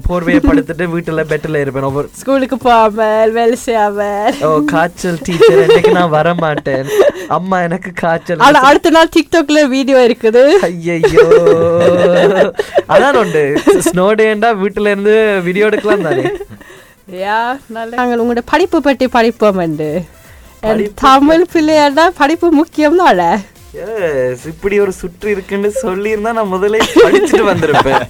போர்வையை 0.06 0.40
படுத்துட்டு 0.48 0.86
வீட்டுல 0.94 1.24
பெட்ல 1.32 1.62
இருப்பேன். 1.64 1.88
ஒவ்வொரு 1.90 2.08
ஸ்கூலுக்கு 2.20 2.56
போகாமல் 2.66 3.32
வேலை 3.38 3.56
செய்யாமல் 3.66 4.38
ஓ 4.48 4.50
காய்ச்சல் 4.72 5.20
டீச்சர் 5.28 5.62
இன்னைக்கு 5.66 5.92
நான் 5.98 6.14
வர 6.18 6.34
மாட்டேன் 6.44 6.90
அம்மா 7.38 7.58
எனக்கு 7.68 7.92
காய்ச்சல் 8.02 8.44
ஆனா 8.48 8.60
அடுத்த 8.70 8.92
நாள் 8.96 9.12
டிக்டாக்ல 9.16 9.62
வீடியோ 9.76 10.00
இருக்குது. 10.08 10.44
ஐயையோ. 10.68 11.26
அதான் 12.94 13.20
உண்டு. 13.22 13.44
ஸ்னோ 13.88 14.06
டேண்டா 14.20 14.50
வீட்டுல 14.62 14.92
இருந்து 14.94 15.16
வீடியோ 15.48 15.68
எடுக்கலாம் 15.70 16.06
தானே. 16.08 16.26
யா 17.22 17.38
நல்ல 17.76 17.96
நாங்கள் 17.98 18.20
உங்களோட 18.22 18.42
படிப்பு 18.52 18.78
பற்றி 18.84 19.06
படிப்போம் 19.16 19.58
என்று. 19.64 19.88
தமிழ் 21.04 21.50
பிள்ளையாண்டா 21.54 22.06
படிப்பு 22.20 22.48
முக்கியம் 22.60 23.02
தானே 23.02 23.32
Yes, 23.78 24.40
இப்படி 24.50 24.76
ஒரு 24.82 24.92
சுற்று 24.98 25.28
இருக்குன்னு 25.34 25.68
சொல்லியிருந்தா 25.84 26.32
நான் 26.36 26.52
முதல்ல 26.52 26.78
படிச்சுட்டு 27.04 27.44
வந்திருப்பேன். 27.48 28.04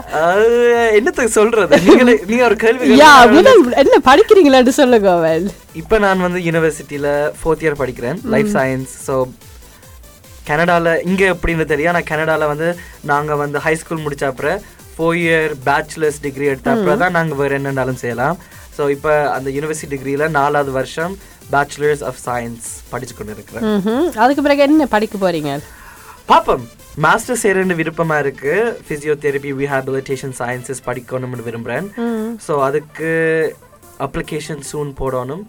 என்னத்துக்கு 0.98 1.32
சொல்றது? 1.38 1.78
நீங்களே 1.86 2.14
நீங்க 2.28 2.44
ஒரு 2.48 2.56
கேள்வி 2.62 2.90
முதல் 3.36 3.62
என்ன 3.82 3.98
படிக்கிறீங்களான்னு 4.10 4.74
சொல்லுங்க 4.78 5.08
அவள். 5.16 5.46
இப்போ 5.82 5.98
நான் 6.04 6.24
வந்து 6.26 6.42
யூனிவர்சிட்டியில் 6.46 7.08
ஃபோர்த் 7.40 7.64
இயர் 7.66 7.80
படிக்கிறேன் 7.82 8.20
லைஃப் 8.34 8.52
சயின்ஸ் 8.56 8.92
ஸோ 9.06 9.16
கனடாவில் 10.50 10.92
இங்கே 11.08 11.26
எப்படின்னு 11.34 11.66
தெரியும். 11.72 11.92
ஆனால் 11.94 12.08
கனடாவில் 12.12 12.50
வந்து 12.52 12.68
நாங்கள் 13.12 13.42
வந்து 13.44 13.64
ஹை 13.66 13.74
ஸ்கூல் 13.82 14.04
முடிச்ச 14.06 14.24
அப்புறம் 14.30 14.60
ஃபோர் 14.94 15.18
இயர் 15.24 15.52
பேச்சுலர்ஸ் 15.68 16.22
டிகிரி 16.26 16.48
எடுத்த 16.52 16.76
அப்புறம் 16.76 17.02
தான் 17.04 17.16
நாங்கள் 17.18 17.40
வேறு 17.42 17.58
என்னன்னாலும் 17.60 18.02
செய்யலாம். 18.04 18.38
ஸோ 18.80 18.86
இப்போ 18.96 19.14
அந்த 19.36 19.48
யூனிவர்சிட்டி 19.58 19.92
டிகிரியில் 19.94 20.34
நாலாவது 20.40 20.72
வருஷம் 20.80 21.14
பேச்சுலர்ஸ் 21.54 22.02
ஆஃப் 22.08 22.20
சயின்ஸ் 22.26 22.66
படிச்சு 22.90 23.14
கொண்டு 23.16 23.32
இருக்கிறேன். 23.36 23.64
அதுக்கு 24.24 24.42
பிறகு 24.46 24.62
என்ன 24.66 24.86
படிக்க 24.94 25.16
போறீங்க? 25.24 25.52
பாப்போம். 26.30 26.64
மாஸ்டர் 27.04 27.40
செய்யறன்னு 27.40 27.76
விருப்பமா 27.80 28.16
இருக்கு. 28.24 28.52
பிசியோதெரபி 28.88 29.50
ரீஹாபிலிட்டேஷன் 29.60 30.34
சயின்சஸ் 30.40 30.80
படிக்கணும்னு 30.88 31.46
விரும்புறேன். 31.48 31.88
ஸோ 32.46 32.52
அதுக்கு 32.68 33.10
அப்ளிகேஷன் 34.06 34.62
சூன் 34.70 34.92
போடணும். 35.00 35.42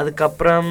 அதுக்கப்புறம் 0.00 0.70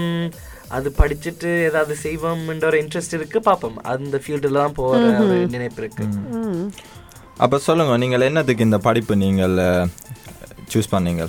அது 0.78 0.88
படிச்சுட்டு 1.02 1.52
ஏதாவது 1.70 1.94
செய்வோம்ன்ற 2.06 2.68
ஒரு 2.72 2.80
இன்ட்ரெஸ்ட் 2.84 3.18
இருக்கு. 3.20 3.40
பாப்போம். 3.50 3.78
அந்த 3.96 4.22
ஃபீல்டில் 4.24 4.62
தான் 4.62 4.78
போகிற 4.80 5.12
ஒரு 5.26 5.38
நினைப்பு 5.56 5.82
இருக்கு. 5.84 6.06
அப்போ 7.46 7.60
சொல்லுங்க 7.68 8.00
நீங்கள் 8.06 8.28
என்னத்துக்கு 8.30 8.68
இந்த 8.70 8.80
படிப்பு 8.88 9.14
நீங்கள் 9.26 9.58
சூஸ் 10.74 10.94
பண்ணீங்க 10.96 11.24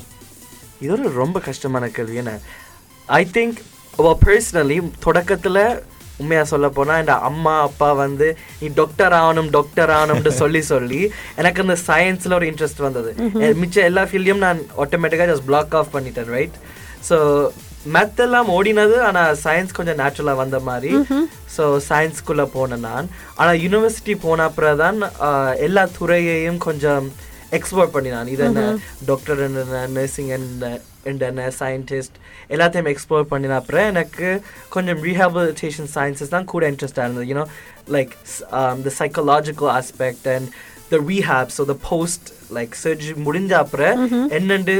இது 0.80 0.92
ஒரு 0.98 1.12
ரொம்ப 1.14 1.38
கஷ்டமான 1.40 1.88
கேள்வி. 1.88 2.16
என்ன? 2.16 2.34
ஐ 3.08 3.22
திங்க் 3.34 3.58
பர்சனலி 4.20 4.76
தொடக்கத்தில் 4.98 5.62
உண்மையாக 6.20 6.46
சொல்ல 6.46 6.68
போனால் 6.68 7.00
என் 7.02 7.24
அம்மா 7.28 7.60
அப்பா 7.60 7.92
வந்து 7.98 8.26
நீ 8.60 8.66
டாக்டர் 8.74 9.14
ஆகணும் 9.18 9.50
டாக்டர் 9.50 9.90
ஆகணும்னு 9.90 10.32
சொல்லி 10.42 10.60
சொல்லி 10.64 11.00
எனக்கு 11.36 11.62
அந்த 11.62 11.76
சயின்ஸில் 11.86 12.34
ஒரு 12.34 12.46
இன்ட்ரெஸ்ட் 12.50 12.76
வந்தது. 12.78 13.10
எ- 13.44 13.54
மிச்ச 13.62 13.76
எல்லா 13.84 14.02
ஃபீல்டையும் 14.04 14.44
நான் 14.44 14.60
ஆட்டோமேட்டிக்காக 14.78 15.30
ஜஸ்ட் 15.32 15.46
பிளாக் 15.46 15.74
ஆஃப் 15.74 15.92
பண்ணிட்டேன் 15.94 16.30
ரைட் 16.30 16.56
ஸோ 17.08 17.16
மேத் 17.86 18.20
எல்லாம் 18.20 18.48
ஓடினது 18.50 18.96
ஆனால் 19.02 19.36
சயின்ஸ் 19.44 19.72
கொஞ்சம் 19.72 19.98
நேச்சுரலாக 19.98 20.42
வந்த 20.42 20.58
மாதிரி. 20.60 20.92
ஸோ 21.56 21.62
சயின்ஸ்குள்ளே 21.88 22.46
போனேன் 22.54 22.84
நான். 22.88 23.08
ஆனால் 23.36 23.60
யூனிவர்சிட்டி 23.64 24.14
போன 24.20 24.44
அப்புறம் 24.44 24.76
தான் 24.76 24.98
எல்லா 25.60 25.84
துறையையும் 25.98 26.60
கொஞ்சம் 26.60 27.06
எக்ஸ்ப்ளோர் 27.52 27.92
பண்ணினான் 27.92 28.28
இது 28.28 28.42
என்ன? 28.44 28.62
டாக்டர் 29.06 29.40
என்ன 29.46 29.64
நர்சிங் 29.94 30.30
என்ன 30.36 30.70
என்ன 31.26 31.44
சயின்டிஸ்ட் 31.58 32.16
எல்லாத்தையும் 32.50 32.90
எக்ஸ்ப்ளோர் 32.92 33.30
பண்ணின 33.30 33.56
அப்புறம் 33.60 33.86
எனக்கு 33.92 34.28
கொஞ்சம் 34.68 34.98
ரீஹாபிலிட்டேஷன் 35.02 35.90
சயின்சஸ் 35.94 36.34
தான் 36.34 36.50
கூட 36.52 36.64
இன்ட்ரெஸ்டாக 36.70 37.06
இருந்தது. 37.06 37.28
You know 37.30 37.44
like 37.96 38.12
the 38.84 38.92
psychological 38.98 39.70
aspect 39.76 40.28
and 40.34 40.48
the 40.90 40.98
rehab 41.08 41.52
so 41.56 41.64
the 41.64 41.76
post 41.88 42.28
like 42.52 42.74
surgery 42.84 43.14
முடிஞ்ச 43.26 43.52
அப்புறம் 43.62 43.98
என்னென்று 44.38 44.76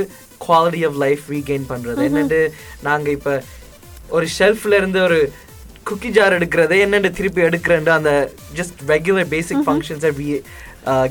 குவாலிட்டி 0.47 0.83
ஆஃப் 0.85 0.99
லைஃப் 0.99 1.25
ரீகெயின் 1.33 1.67
பண்ணுறது 1.71 2.03
என்னென்று 2.09 2.43
நாங்கள் 2.83 3.17
இப்போ 3.19 3.35
ஒரு 4.11 4.27
ஷெல்ஃப்ல 4.39 4.77
இருந்து 4.77 5.01
ஒரு 5.03 5.19
குக்கி 5.87 6.11
ஜார் 6.11 6.37
எடுக்கிறது 6.39 6.75
என்னென்று 6.79 7.11
திருப்பி 7.13 7.41
எடுக்கிறேன் 7.43 7.93
அந்த 7.93 8.13
ஜஸ்ட் 8.59 8.81
ரெகுலர் 8.89 9.31
பேசிக் 9.35 9.65
ஃபங்க்ஷன்ஸை 9.67 10.11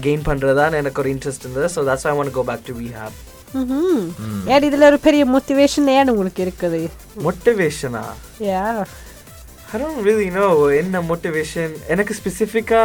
கெயின் 0.04 0.24
பண்ணுறதான் 0.26 0.76
எனக்கு 0.80 1.00
ஒரு 1.02 1.10
இன்ட்ரெஸ்ட் 1.14 1.44
இருந்தது 1.46 1.68
so 1.74 1.82
that's 1.88 2.06
I 2.10 2.14
want 2.18 2.34
go 2.38 2.44
back 2.50 2.66
to 2.66 2.74
rehab 2.82 3.16
ம்ஹும். 3.54 4.04
ஏன் 4.52 4.66
இதுல 4.68 4.86
ஒரு 4.90 4.98
பெரிய 5.00 5.24
மோட்டிவேஷன் 5.26 5.88
ஏன் 5.96 6.10
உங்களுக்கு 6.12 6.44
இருக்குது 6.46 6.82
மோட்டிவேஷனா 7.26 8.04
யா 8.50 8.62
I 9.72 9.78
don't 9.78 10.00
really 10.08 10.30
know 10.30 10.50
என்ன 10.80 11.00
motivation 11.10 11.68
எனக்கு 11.88 12.14
specific-ஆ 12.14 12.82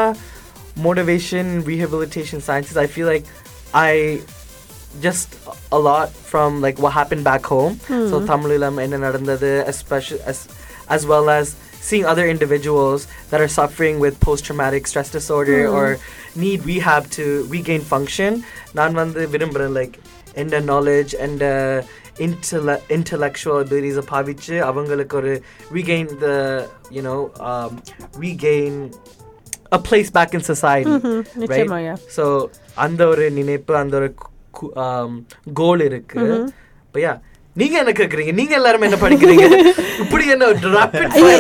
motivation 0.78 1.46
rehabilitation 1.64 2.40
sciences 2.42 2.78
I 2.78 2.88
feel 2.88 3.08
like 3.08 3.26
I 3.74 3.94
just 5.02 5.30
a 5.72 5.80
lot 5.80 6.10
from 6.32 6.62
like 6.62 6.78
what 6.80 6.94
happened 6.94 7.24
back 7.24 7.46
home 7.46 7.74
so 8.12 8.20
தமிழிலம் 8.32 8.78
என்ன 8.86 8.98
நடந்தது 8.98 9.52
especially 9.74 10.22
as 10.26 10.40
as 10.88 11.04
well 11.06 11.28
as 11.30 11.48
seeing 11.82 12.06
other 12.06 12.26
individuals 12.28 13.02
that 13.30 13.40
are 13.40 13.52
suffering 13.60 14.00
with 14.00 14.16
post-traumatic 14.20 14.88
stress 14.88 15.10
disorder 15.12 15.62
or 15.78 15.86
need 16.37 16.61
rehab 16.67 17.05
to 17.17 17.25
regain 17.51 17.83
function 17.91 18.43
நான் 18.73 18.95
வந்து 18.95 19.29
விரும்புகிறேன் 19.29 19.77
like 19.77 19.95
எந்த 20.35 20.61
knowledge 20.61 21.13
and 21.21 21.43
uh, 21.43 21.83
intelle- 22.19 22.81
intellectual 22.89 23.65
abilities 23.65 23.99
பாவிச்சு 24.11 24.59
அவங்களுக்கு 24.59 25.17
ஒரு 25.17 25.43
regain 25.73 26.21
the 26.21 26.69
you 26.91 27.03
know 27.03 27.21
um, 27.51 27.73
regain 28.21 28.93
a 29.75 29.81
place 29.91 30.11
back 30.13 30.35
in 30.35 30.41
society 30.41 30.91
right 30.91 31.27
நிச்சயமா, 31.39 31.79
yeah. 31.79 31.97
so 32.07 32.51
அந்த 32.75 33.07
ஒரு 33.07 33.31
நினைப்பு 33.31 33.77
அந்த 33.77 33.97
ஒரு 33.97 34.15
கோல் 35.55 35.81
இருக்கு 35.81 36.53
பையா 36.95 37.21
நீங்க 37.57 37.75
என்ன 37.81 37.93
கேக்குறீங்க? 37.93 38.33
நீங்க 38.35 38.55
எல்லாரும் 38.55 38.85
என்ன 38.87 38.97
படிக்கிறீங்க? 39.01 39.45
இப்படி 40.03 40.25
என்ன 40.29 40.47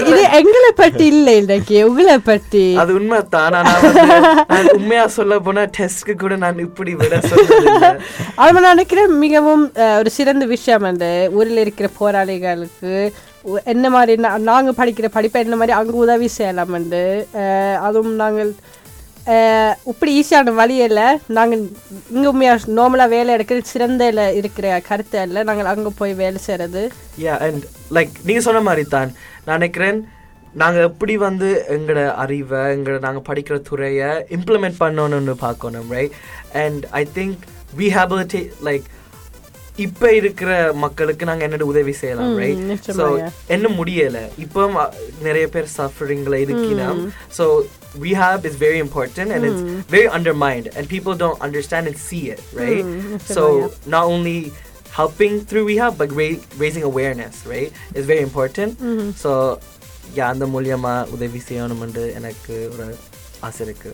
இது 0.02 0.20
எங்களை 0.38 0.68
பற்றி 0.76 1.04
இல்லை 1.12 1.32
இன்னைக்கு 1.36 1.76
உங்களை 1.88 2.14
பற்றி 2.24 2.62
அது 2.76 2.92
உண்மைதான். 2.94 3.56
ஆனா 3.58 3.72
வந்து 3.78 4.04
நான் 4.50 4.70
உண்மையா 4.74 5.04
சொல்ல 5.16 5.38
போனா 5.40 5.62
டெஸ்ட்க்கு 5.76 6.14
கூட 6.16 6.36
நான் 6.36 6.62
இப்படி 6.64 6.92
விட 6.94 7.14
அது 8.38 8.52
நான் 8.56 8.68
நினைக்கிறேன் 8.68 9.12
மிகவும் 9.18 9.64
ஒரு 9.98 10.12
சிறந்த 10.12 10.46
விஷயம் 10.54 10.86
அந்த 10.90 11.08
ஊரில் 11.34 11.62
இருக்கிற 11.64 11.88
போராளிகளுக்கு 11.98 12.94
என்ன 13.72 13.86
மாதிரி 13.90 14.14
நா- 14.22 14.38
நாங்க 14.44 14.72
படிக்கிற 14.78 15.08
படிப்பை 15.12 15.42
என்ன 15.42 15.56
மாதிரி 15.56 15.76
அங்க 15.78 15.96
உதவி 16.04 16.28
செய்யலாம் 16.34 16.76
அதுவும் 17.82 18.14
நாங்கள் 18.16 18.52
இப்படி 19.86 20.10
ஈஸியான 20.18 20.52
வழியில் 20.54 21.00
நாங்கள் 21.28 21.62
இங்கே 22.10 22.28
உண்மையாக 22.28 22.72
நார்மலாக 22.72 23.08
வேலை 23.08 23.34
எடுக்கிறது 23.36 23.72
சிறந்தல 23.72 24.24
இருக்கிற 24.34 24.80
கருத்து 24.80 25.18
அல்ல. 25.18 25.44
நாங்கள் 25.44 25.66
அங்கே 25.66 25.92
போய் 25.98 26.12
வேலை 26.14 26.40
செய்கிறது 26.40 26.82
யா 27.22 27.36
அண்ட் 27.40 27.64
லைக் 27.90 28.12
நீங்க 28.24 28.40
சொன்ன 28.40 28.60
மாதிரி 28.60 28.84
தான் 28.88 29.12
நான் 29.46 29.58
நினைக்கிறேன் 29.58 30.00
நாங்க 30.54 30.80
எப்படி 30.82 31.14
வந்து 31.20 31.46
எங்களோட 31.74 32.02
அறிவை 32.16 32.60
எங்களோட 32.74 32.98
நாங்க 33.00 33.22
படிக்கிற 33.28 33.56
துறையை 33.62 34.08
இம்ப்ளிமெண்ட் 34.36 34.80
பண்ணணும்னு 34.80 35.36
பார்க்கணும் 35.40 35.88
right 35.90 36.16
and 36.58 36.84
I 36.94 37.04
think 37.16 37.40
rehabilitate 37.78 38.50
like 38.62 38.84
இப்ப 39.78 40.12
இருக்கிற 40.12 40.50
மக்களுக்கு 40.82 41.24
நாங்க 41.24 41.44
என்னோட 41.46 41.64
உதவி 41.70 41.92
செய்யலாம் 41.92 42.34
ரைட் 42.38 42.60
ஸோ. 42.90 43.06
என்ன 43.48 43.66
முடியல? 43.78 44.18
இப்போ 44.38 44.62
நிறைய 45.22 45.46
பேர் 45.48 45.68
சஃபரிங்ல 45.74 46.36
இருக்கணும் 46.44 47.00
so 47.38 47.46
rehab 47.97 48.45
is 48.45 48.55
very 48.57 48.79
important 48.79 49.27
and 49.35 49.43
it's 49.43 49.61
very 49.89 50.09
undermined 50.17 50.67
and 50.75 50.83
people 50.87 51.15
don't 51.15 51.39
understand 51.41 51.85
and 51.89 51.97
see 52.07 52.23
it 52.33 52.41
right 52.59 52.83
நிச்சயமா, 52.87 53.33
so 53.35 53.43
yeah. 53.53 53.77
not 53.95 54.05
only 54.13 54.37
helping 54.99 55.33
through 55.49 55.65
rehab 55.69 55.93
but 56.01 56.11
ra- 56.19 56.43
raising 56.63 56.85
awareness 56.91 57.35
right 57.53 57.71
is 57.99 58.05
very 58.05 58.23
important 58.27 58.73
so 59.23 59.31
yeah 60.15 60.27
அந்த 60.33 60.45
மூலியமா 60.53 60.93
உதவி 61.15 61.39
செய்யணும்னு 61.47 62.03
எனக்கு 62.19 62.55
ஒரு 62.73 62.85
ஆசை 63.47 63.61
இருக்கு 63.65 63.89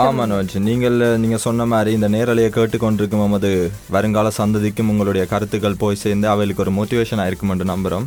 ஆ 0.00 0.04
மனோஜ் 0.20 0.54
நீங்கள் 0.68 0.96
நீங்கள் 1.24 1.42
சொன்ன 1.44 1.66
மாதிரி 1.72 1.90
இந்த 1.98 2.08
நேரலையை 2.16 2.50
கேட்டுக்கொண்டிருக்கும் 2.56 3.34
போது 3.36 3.50
வருங்கால 3.96 4.32
சந்ததிக்கும் 4.40 4.90
உங்களுடைய 4.92 5.24
கருத்துக்கள் 5.32 5.80
போய் 5.82 6.02
சேர்ந்து 6.04 6.28
அவைகளுக்கு 6.32 6.64
ஒரு 6.66 6.74
மோட்டிவேஷனாக 6.78 7.30
இருக்குமென்று 7.30 7.72
நம்புகிறோம் 7.72 8.06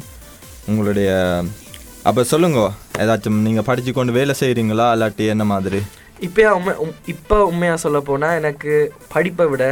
உங்களுடைய 0.71 1.09
அப்போ 2.09 2.23
சொல்லுங்க 2.31 2.59
ஏதாச்சும் 3.00 3.40
நீங்கள் 3.44 3.66
படிச்சு 3.66 3.92
கொண்டு 3.92 4.12
வேலை 4.12 4.34
செய்கிறீங்களா 4.40 4.86
இல்லாட்டி 4.92 5.24
என்ன 5.28 5.44
மாதிரி? 5.50 5.80
இப்போ 6.20 6.42
உண்மை 6.56 6.72
உம்- 6.82 6.98
இப்போ 7.06 7.36
உண்மையா 7.46 7.74
சொல்ல 7.82 7.98
போனா 8.02 8.28
எனக்கு 8.38 8.72
படிப்பை 9.14 9.46
விட 9.46 9.64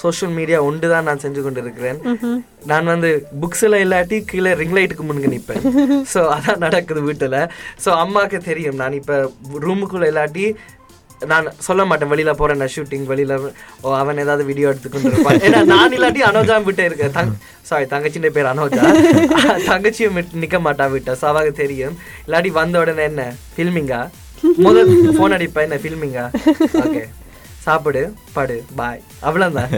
சோஷியல் 0.00 0.34
மீடியா 0.34 0.58
ஒன்று 0.62 0.88
தான் 0.88 1.06
நான் 1.08 1.22
செஞ்சு 1.22 1.40
கொண்டு 1.42 1.62
இருக்கிறேன் 1.62 1.98
நான் 2.66 2.90
வந்து 2.92 3.08
புக்ஸில் 3.42 3.76
இல்லாட்டி 3.84 4.18
கீழே 4.24 4.50
ரிங் 4.54 4.76
லைட்டுக்கு 4.76 5.04
முன்னுக்கு 5.04 5.32
நிற்பேன் 5.32 5.64
ஸோ 6.12 6.20
அதான் 6.36 6.62
நடக்குது 6.66 7.00
வீட்டில். 7.02 7.36
ஸோ 7.84 7.90
அம்மாவுக்கு 8.02 8.40
தெரியும். 8.42 8.78
நான் 8.82 8.98
இப்போ 9.00 9.16
ரூமுக்குள்ளே 9.64 10.10
இல்லாட்டி 10.12 10.44
நான் 11.20 11.46
சொல்ல 11.66 11.84
மாட்டேன் 11.84 12.10
வெளியில 12.12 12.32
போறேன் 12.40 12.60
நான் 12.62 12.72
ஷூட்டிங் 12.74 13.06
வெளியில 13.10 13.36
ஓ 13.82 13.94
அவன் 13.96 14.22
ஏதாவது 14.24 14.44
வீடியோ 14.44 14.68
எடுத்துக்கொண்டு 14.68 15.10
இருப்பான். 15.10 15.40
ஏன்னா 15.46 15.60
நான் 15.72 15.94
இல்லாட்டி 15.96 16.22
அனோஜா 16.28 16.56
விட்டு 16.64 16.84
இருக்கேன் 16.84 17.14
தங் 17.16 17.32
சாரி 17.62 17.86
தங்கச்சின்ற 17.92 18.30
பேர் 18.36 18.50
அனோஜா. 18.52 18.82
தங்கச்சியும் 19.70 20.18
நிக்க 20.42 20.58
மாட்டா 20.66 20.86
விட்டா. 20.94 21.14
அவங்க 21.30 21.52
தெரியும். 21.62 21.96
இல்லாட்டி 22.26 22.52
வந்த 22.60 22.78
உடனே 22.84 23.04
என்ன? 23.10 23.24
ஃபில்மிங்கா 23.56 24.00
முதல் 24.66 24.90
ஃபோன் 25.16 25.34
அடிப்பேன் 25.36 25.66
என்ன 25.68 25.78
ஃபில்மிங்கா 25.84 26.26
ஓகே 26.84 27.04
சாப்பிடு 27.64 28.02
படு 28.36 28.56
பாய் 28.76 29.00
அவ்வளவுதான். 29.20 29.72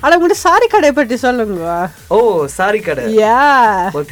ஆனால் 0.00 0.16
உங்கள்கிட்ட 0.16 0.38
சாரி 0.46 0.66
கடை 0.66 0.90
பற்றி 0.92 1.16
சொல்லுங்க. 1.16 1.68
ஓ 2.08 2.46
சாரி 2.58 2.80
கடை. 2.80 3.04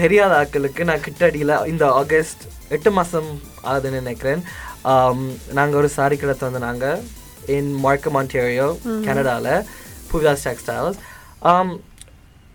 தெரியாத 0.03 0.33
ஆட்களுக்கு 0.41 0.85
நான் 0.91 1.05
கிட்டடியில் 1.07 1.55
இந்த 1.73 1.87
ஆகஸ்ட் 2.01 2.45
எட்டு 2.77 2.91
மாதம் 2.91 3.31
ஆகுதுன்னு 3.71 4.03
நினைக்கிறேன். 4.03 4.43
ஆம், 4.92 5.24
நாங்க 5.52 5.76
ஒரு 5.78 5.90
சாரி 5.90 6.18
கடை 6.18 6.36
திறந்து 6.36 6.60
நாங்கள் 6.60 7.00
இன் 7.56 7.72
மார்க்கம் 7.78 8.16
ஆன்டேரியோ 8.16 8.68
கனடாவில் 9.06 9.54
Puvithas 10.12 10.46
textiles 10.48 11.00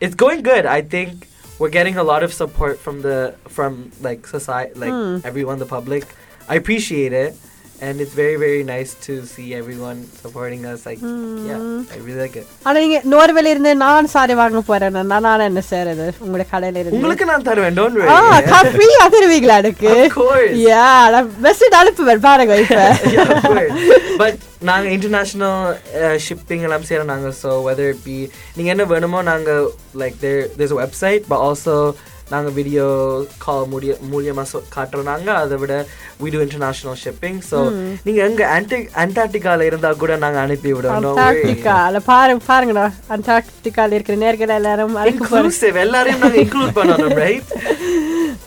it's 0.00 0.18
going 0.18 0.44
good 0.44 0.68
I 0.72 0.82
think 0.96 1.18
we're 1.60 1.68
getting 1.70 1.96
a 1.96 2.04
lot 2.04 2.22
of 2.26 2.32
support 2.32 2.76
from 2.84 2.96
the 3.02 3.16
from 3.56 3.72
like 4.00 4.22
society 4.28 4.72
like 4.76 4.94
everyone 5.24 5.58
the 5.58 5.68
public 5.68 6.04
I 6.48 6.56
appreciate 6.56 7.12
it. 7.16 7.32
And 7.79 8.01
it's 8.01 8.13
very, 8.13 8.37
very 8.37 8.63
nice 8.63 8.95
to 9.05 9.23
see 9.23 9.53
everyone 9.53 10.03
supporting 10.21 10.65
us. 10.65 10.85
Like, 10.87 10.99
yeah, 10.99 11.59
I 11.93 11.99
really 12.05 12.19
like 12.21 12.35
it. 12.41 12.47
ஆனா 12.67 12.77
நீங்க 12.83 12.99
நோர்வேல 13.13 13.51
இருந்து 13.53 13.71
நான் 13.83 14.09
sorry 14.13 14.33
வாங்க 14.39 14.61
போறேன் 14.69 14.95
நான் 15.11 15.45
என்ன 15.49 15.61
செய்யறது 15.69 16.07
உங்களோட 16.23 16.45
கடையில 16.53 16.81
இருந்து 16.81 16.97
உங்களுக்கு 16.99 17.27
நான் 17.31 17.45
தருவேன் 17.49 17.77
டோன்ட் 17.79 18.09
ஆ 18.15 18.17
வரி 18.55 18.71
ஃப்ரீயா 18.75 19.03
தருவீங்களா 19.15 19.57
எனக்கு 19.63 19.91
Of 19.99 20.11
course. 20.17 20.55
யா 20.65 20.87
நான் 21.15 21.29
மெசேஜ் 21.47 21.77
அனுப்புவேன் 21.81 22.25
பாருங்க 22.27 22.57
இப்ப 22.65 22.81
yeah, 23.15 23.29
of 23.35 23.45
course. 23.47 23.71
But 24.23 24.35
நாங்க 24.69 24.87
இன்டர்நேஷனல் 24.97 26.19
ஷிப்பிங் 26.27 26.65
எல்லாம் 26.67 26.87
செய்யறோம் 26.89 27.11
நாங்க 27.13 27.31
ஸோ 27.43 27.49
வெதர் 27.69 27.89
இட் 27.93 28.03
பி 28.09 28.17
நீங்க 28.57 28.69
என்ன 28.75 28.85
வேணுமோ 28.95 29.21
நாங்க 29.31 29.51
like 30.03 30.17
there 30.25 30.43
there's 30.59 30.77
website 30.83 31.25
but 31.31 31.43
also 31.47 31.75
நாங்க 32.29 32.49
வீடியோ 32.49 32.85
கால் 33.37 33.65
மூலிய 33.65 33.93
மூலியமா 34.11 34.43
சொ- 34.51 34.63
காட்டுறோம் 34.73 35.09
நாங்க 35.09 35.29
அதை 35.37 35.57
விட 35.57 35.73
we 36.19 36.29
do 36.29 36.39
international 36.41 36.99
shipping 37.03 37.39
so 37.49 37.57
நீங்க 38.03 38.19
எங்க 38.23 38.47
ஆன்டி 38.49 38.79
அண்டார்டிகால 38.95 39.61
இருந்தா 39.61 39.91
கூட 39.95 40.15
நாங்க 40.17 40.39
அனுப்பி 40.39 40.73
விடுவோம் 40.73 40.97
no 40.97 41.11
worry. 41.11 41.19
அண்டார்டிகா 41.19 41.75
அல்ல 41.83 41.99
பாருங்க 42.05 42.43
பாருங்கடா. 42.47 42.85
அண்டார்டிகால 43.09 43.91
இருக்கிற 43.91 44.17
நேர்கள் 44.17 44.55
எல்லாரும் 44.55 44.95
inclusive 45.07 45.77
எல்லாரையும் 45.77 46.19
நாங்க 46.19 46.39
இன்க்ளூட் 46.41 46.77
பண்ணணும் 46.77 47.17
ரைட் 47.17 47.51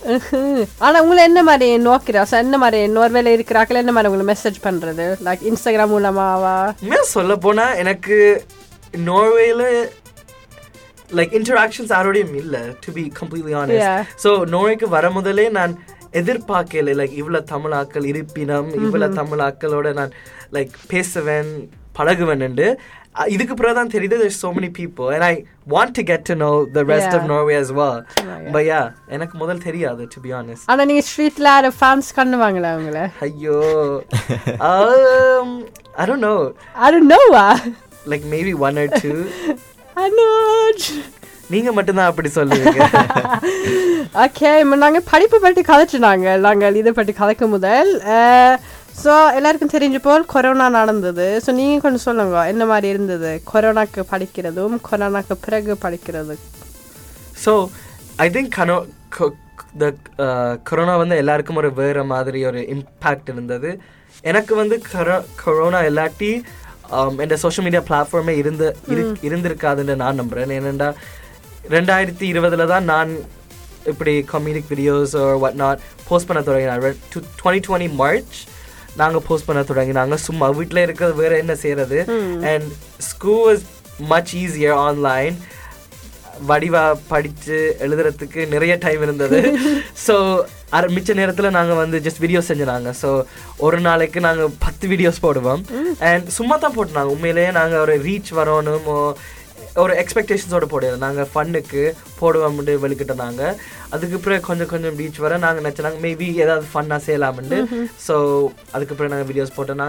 ஆனா 0.79 0.97
உங்களை 1.01 1.23
என்ன 1.23 1.43
மாதிரி 1.43 1.67
நோக்கிறா? 1.83 2.21
So, 2.23 2.37
என்ன 2.37 2.57
மாதிரி 2.57 2.79
நோர்வேல 2.93 3.33
இருக்கிறாக்கள் 3.33 3.75
என்ன 3.75 3.91
மாதிரி 3.91 4.11
உங்களை 4.11 4.27
மெசேஜ் 4.31 4.57
பண்றது? 4.63 5.05
லைக் 5.25 5.43
இன்ஸ்டாகிராம் 5.49 5.93
மூலமாவா? 5.93 6.55
சொல்ல 7.09 7.35
போனா 7.37 7.65
எனக்கு 7.75 8.17
நோர்வேல 9.03 9.63
லைக் 11.19 11.33
இன்டராக்ஷன்ஸ் 11.39 11.93
யாரோடையும் 11.95 12.35
இல்லை 12.43 12.61
to 12.85 12.91
be 12.97 13.03
completely 13.19 13.55
honest 13.61 14.23
so 14.23 14.31
நோய்க்கு 14.55 14.87
வர 14.95 15.09
முதலே 15.17 15.45
நான் 15.59 15.75
எதிர்பார்க்கல 16.21 16.95
லைக் 17.01 17.13
இவ்வளோ 17.21 17.41
தமிழாக்கள் 17.53 18.07
இருப்பினம் 18.13 18.71
இவ்வளோ 18.85 19.09
தமிழாக்களோட 19.19 19.89
நான் 19.99 20.15
லைக் 20.57 20.73
பேசுவேன் 20.93 21.51
பழகுவேன் 21.99 22.57
இதுக்கு 23.33 23.53
பிறகு 23.59 23.75
தான் 23.77 23.91
தெரியுது 23.93 24.17
there's 24.21 24.37
so 24.43 24.49
many 24.57 24.69
people 24.77 25.07
and 25.13 25.23
I 25.29 25.33
want 25.73 25.91
to 25.97 26.03
get 26.11 26.21
to 26.29 26.35
know 26.41 26.53
the 26.77 26.83
rest 26.91 27.09
yeah. 27.09 27.17
of 27.17 27.23
Norway 27.31 27.55
as 27.63 27.69
well 27.79 27.97
yeah. 28.27 28.51
but 28.55 28.63
yeah 28.69 28.85
எனக்கு 29.15 29.35
முதல் 29.41 29.63
தெரியாது 29.67 30.03
to 30.13 30.21
be 30.25 30.31
honest 30.37 30.63
ஆனா 30.71 30.85
நீங்க 30.89 31.03
ஸ்ட்ரீட்ல 31.09 31.49
ஆற 31.57 31.71
ஃபேன்ஸ் 31.79 32.11
பண்ணுவாங்களா 32.19 32.71
அவங்கள 32.75 33.01
ஐயோ 33.27 33.59
um 34.71 35.49
I 36.01 36.05
don't 36.09 36.23
know 36.27 36.39
I 36.85 36.91
don't 36.95 37.09
know 37.15 37.25
like 38.13 38.23
maybe 38.35 38.53
one 38.67 38.77
or 38.83 38.87
two 39.03 39.19
Anuj. 40.05 40.87
நீங்க 41.53 41.69
மட்டும்தான் 41.77 42.09
அப்படி 42.11 42.29
சொல்லுவீங்க. 42.35 42.79
ஓகே 44.25 44.51
நாங்கள் 44.83 45.07
படிப்பு 45.11 45.37
பற்றி 45.45 45.61
கதைச்சினாங்க 45.69 46.27
நாங்கள் 46.45 46.77
இதை 46.81 46.91
பற்றி 46.99 47.13
கதைக்க 47.19 47.47
முதல். 47.55 47.91
ஸோ 49.01 49.13
எல்லாருக்கும் 49.37 49.73
தெரிஞ்ச 49.73 49.97
போல் 50.05 50.29
கொரோனா 50.33 50.65
நடந்தது. 50.77 51.27
ஸோ 51.45 51.51
நீங்கள் 51.59 51.83
கொஞ்சம் 51.83 52.05
சொல்லுங்க 52.07 52.43
என்ன 52.53 52.63
மாதிரி 52.71 52.87
இருந்தது? 52.93 53.31
கொரோனாக்கு 53.51 54.03
படிக்கிறதும் 54.13 54.75
கொரோனாக்கு 54.89 55.37
பிறகு 55.45 55.75
படிக்கிறது 55.85 56.35
so 57.43 57.53
I 58.25 58.27
think 58.35 58.51
you know 58.59 58.77
the 59.81 59.87
corona 60.69 60.93
வந்து 61.01 61.15
எல்லாருக்கும் 61.23 61.59
ஒரு 61.61 61.71
வேற 61.81 62.03
மாதிரி 62.13 62.39
ஒரு 62.49 62.61
இம்பேக்ட் 62.75 63.31
இருந்தது. 63.33 63.69
எனக்கு 64.31 64.53
வந்து 64.61 64.75
கொரோனா 65.43 65.79
இல்லாட்டி 65.89 66.31
um, 66.91 67.21
இந்த 67.21 67.37
சோஷியல் 67.37 67.71
மீடியா 67.71 67.81
பிளாட்ஃபார்மே 67.89 68.29
இருந்து 68.29 68.77
இரு- 68.87 69.15
இருந்திருக்காதுன்னு 69.21 69.95
நான் 69.95 70.21
நம்புறேன். 70.21 70.53
ஏனெண்டா 70.57 70.93
ரெண்டாயிரத்தி 71.69 72.25
இருபதுல 72.33 72.67
தான் 72.67 72.83
நான் 72.83 73.11
இப்படி 73.85 74.25
comedic 74.33 74.69
videos 74.69 75.39
what 75.39 75.53
not 75.53 75.79
post 76.07 76.27
பண்ண 76.27 76.43
தொடங்கினார். 76.43 76.93
டுவெண்ட்டி 77.43 77.61
டுவெண்ட்டி 77.67 77.93
மார்ச் 77.93 78.39
நாங்கள் 78.95 79.21
போஸ்ட் 79.27 79.45
பண்ண 79.45 79.61
தொடங்கினாங்க. 79.61 80.13
சும்மா 80.13 80.49
வீட்டில் 80.49 80.81
இருக்கிறது 80.81 81.15
வேற 81.15 81.37
என்ன 81.37 81.55
செய்யறது 81.55 81.99
and 82.43 82.71
school 82.97 83.55
is 83.55 83.63
much 83.99 84.35
easier 84.35 84.73
online 84.73 85.37
வடிவா 86.49 86.83
படிச்சு 87.11 87.57
எழுதுறதுக்கு 87.85 88.41
நிறைய 88.53 88.73
டைம் 88.85 89.01
இருந்தது. 89.07 89.39
ஸோ 90.05 90.15
அரை 90.77 90.87
மிச்ச 90.95 91.13
நேரத்தில் 91.19 91.55
நாங்கள் 91.57 91.79
வந்து 91.81 91.97
ஜஸ்ட் 92.05 92.21
வீடியோஸ் 92.23 92.49
செஞ்சுனாங்க 92.51 92.91
ஸோ 93.01 93.09
ஒரு 93.65 93.79
நாளைக்கு 93.87 94.19
நாங்கள் 94.27 94.53
பத்து 94.65 94.85
வீடியோஸ் 94.91 95.23
போடுவோம். 95.25 95.63
அண்ட் 96.09 96.29
சும்மா 96.37 96.57
தான் 96.63 96.75
போட்டுனாங்க 96.77 97.13
உண்மையிலேயே 97.15 97.51
நாங்கள் 97.59 97.83
ஒரு 97.85 97.95
ரீச் 98.07 98.31
வரணும் 98.39 98.89
ஒரு 99.83 99.93
எக்ஸ்பெக்டேஷன்ஸோட 100.01 100.65
போடுவோம். 100.71 101.03
நாங்கள் 101.05 101.29
ஃபன்னுக்கு 101.33 101.83
போடுவோம்னு 102.21 102.75
வெளிக்கிட்டோம் 102.85 103.43
அதுக்கு 103.95 104.17
பிறகு 104.25 104.47
கொஞ்சம் 104.49 104.71
கொஞ்சம் 104.73 104.97
ரீச் 105.01 105.21
வர 105.25 105.37
நாங்கள் 105.45 105.65
நினச்சினாங்க 105.65 106.01
மேபி 106.07 106.29
ஏதாவது 106.45 106.65
ஃபன்னாக 106.73 107.01
செய்யலாம்னு. 107.07 107.59
ஸோ 108.07 108.15
அதுக்கு 108.71 108.95
பிறகு 108.95 109.13
நாங்கள் 109.15 109.31
வீடியோஸ் 109.31 109.57
போட்டோம் 109.59 109.85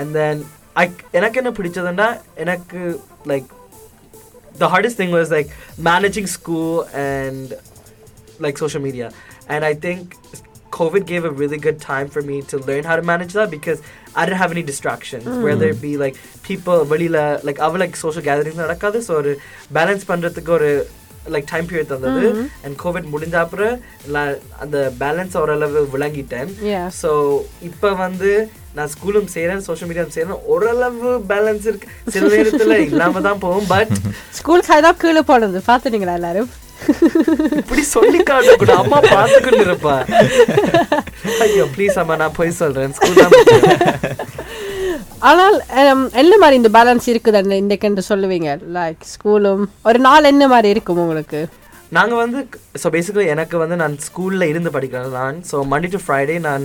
அண்ட் 0.00 0.14
தென் 0.18 0.42
ஐ 0.82 0.86
எனக்கு 1.18 1.40
என்ன 1.40 1.50
பிடிச்சதுன்னா 1.58 2.08
எனக்கு 2.44 2.80
like 3.30 3.52
the 4.61 4.69
hardest 4.73 4.95
thing 4.97 5.11
was 5.11 5.29
like 5.31 5.49
managing 5.89 6.27
school 6.27 6.71
and 7.07 7.47
like 8.45 8.57
social 8.57 8.81
media 8.87 9.07
and 9.53 9.61
i 9.65 9.73
think 9.85 10.01
covid 10.77 11.03
gave 11.11 11.23
a 11.25 11.33
really 11.41 11.59
good 11.65 11.79
time 11.81 12.07
for 12.15 12.21
me 12.29 12.37
to 12.51 12.57
learn 12.69 12.83
how 12.89 12.95
to 12.95 13.05
manage 13.11 13.33
that 13.39 13.49
because 13.55 13.79
i 14.15 14.25
didn't 14.25 14.41
have 14.43 14.53
any 14.55 14.63
distractions 14.71 15.27
whether 15.47 15.67
it 15.73 15.79
be 15.81 15.93
like 16.03 16.15
people 16.49 16.79
வெளியில 16.93 17.17
like 17.47 17.59
அவ 17.67 17.79
like 17.83 17.95
social 18.05 18.23
gatherings 18.29 18.59
நடக்காது 18.65 18.99
so 19.07 19.13
ஒரு 19.21 19.33
balance 19.77 20.05
பண்றதுக்கு 20.11 20.51
ஒரு 20.59 20.69
like 21.33 21.49
time 21.51 21.67
period 21.71 21.91
தந்தது 21.93 22.27
and 22.65 22.75
Covid 22.83 23.09
முடிஞ்ச 23.13 23.35
அப்புறம் 23.43 23.75
நான் 24.15 24.31
அந்த 24.63 24.77
பேலன்ஸ் 25.03 25.35
ஓரளவு 25.43 25.81
விளங்கிட்டேன் 25.95 26.51
Yeah. 26.71 26.87
ஸோ 27.01 27.11
இப்போ 27.69 27.89
வந்து 28.05 28.31
நான் 28.76 28.90
ஸ்கூலும் 28.94 29.28
செய்கிறேன் 29.34 29.64
சோஷியல் 29.66 29.88
மீடியாவும் 29.90 30.14
செய்கிறேன் 30.16 30.44
ஓரளவு 30.52 31.10
பேலன்ஸ் 31.32 31.66
இருக்கு. 31.70 31.88
சில 32.14 32.28
நேரத்தில் 32.34 32.74
இல்லாம 32.90 33.20
தான் 33.26 33.42
போகும் 33.44 33.68
பட் 33.72 33.92
ஸ்கூல் 34.38 34.68
தான் 34.86 35.00
கீழே 35.02 35.22
போனது. 35.32 35.60
பார்த்துட்டீங்களா 35.70 36.16
எல்லாரும்? 36.20 36.50
இப்படி 37.60 37.82
சொல்லி 37.94 38.18
காட்டக்கூட 38.30 38.72
அம்மா 38.82 38.98
பார்த்துக்கிட்டு 39.14 39.62
இருப்பா. 39.68 39.94
ஐயோ 41.44 41.64
ப்ளீஸ் 41.76 41.96
அம்மா 42.02 42.16
நான் 42.22 42.36
போய் 42.38 42.58
சொல்றேன். 42.62 42.96
ஸ்கூல் 42.98 43.22
ஆனால் 45.28 45.56
என்ன 46.22 46.34
மாதிரி 46.42 46.56
இந்த 46.60 46.70
பேலன்ஸ் 46.78 47.06
இருக்குது 47.12 47.58
இன்றைக்கு 47.62 48.08
சொல்லுவீங்க? 48.10 48.50
லைக் 48.78 49.00
ஸ்கூலும் 49.14 49.62
ஒரு 49.90 50.00
நாள் 50.08 50.30
என்ன 50.32 50.48
மாதிரி 50.54 50.68
இருக்கும் 50.74 51.00
உங்களுக்கு? 51.04 51.40
நாங்க 51.96 52.14
வந்து 52.22 52.38
ஸோ 52.82 52.86
பேசிக்கலி 52.94 53.26
எனக்கு 53.34 53.56
வந்து 53.62 53.76
நான் 53.82 53.96
ஸ்கூல்ல 54.06 54.46
இருந்து 54.52 54.70
படிக்கிறேன் 54.76 55.16
நான். 55.20 55.36
ஸோ 55.50 55.56
மண்டே 55.72 55.90
டு 55.94 56.00
ஃப்ரைடே 56.04 56.36
நான் 56.48 56.64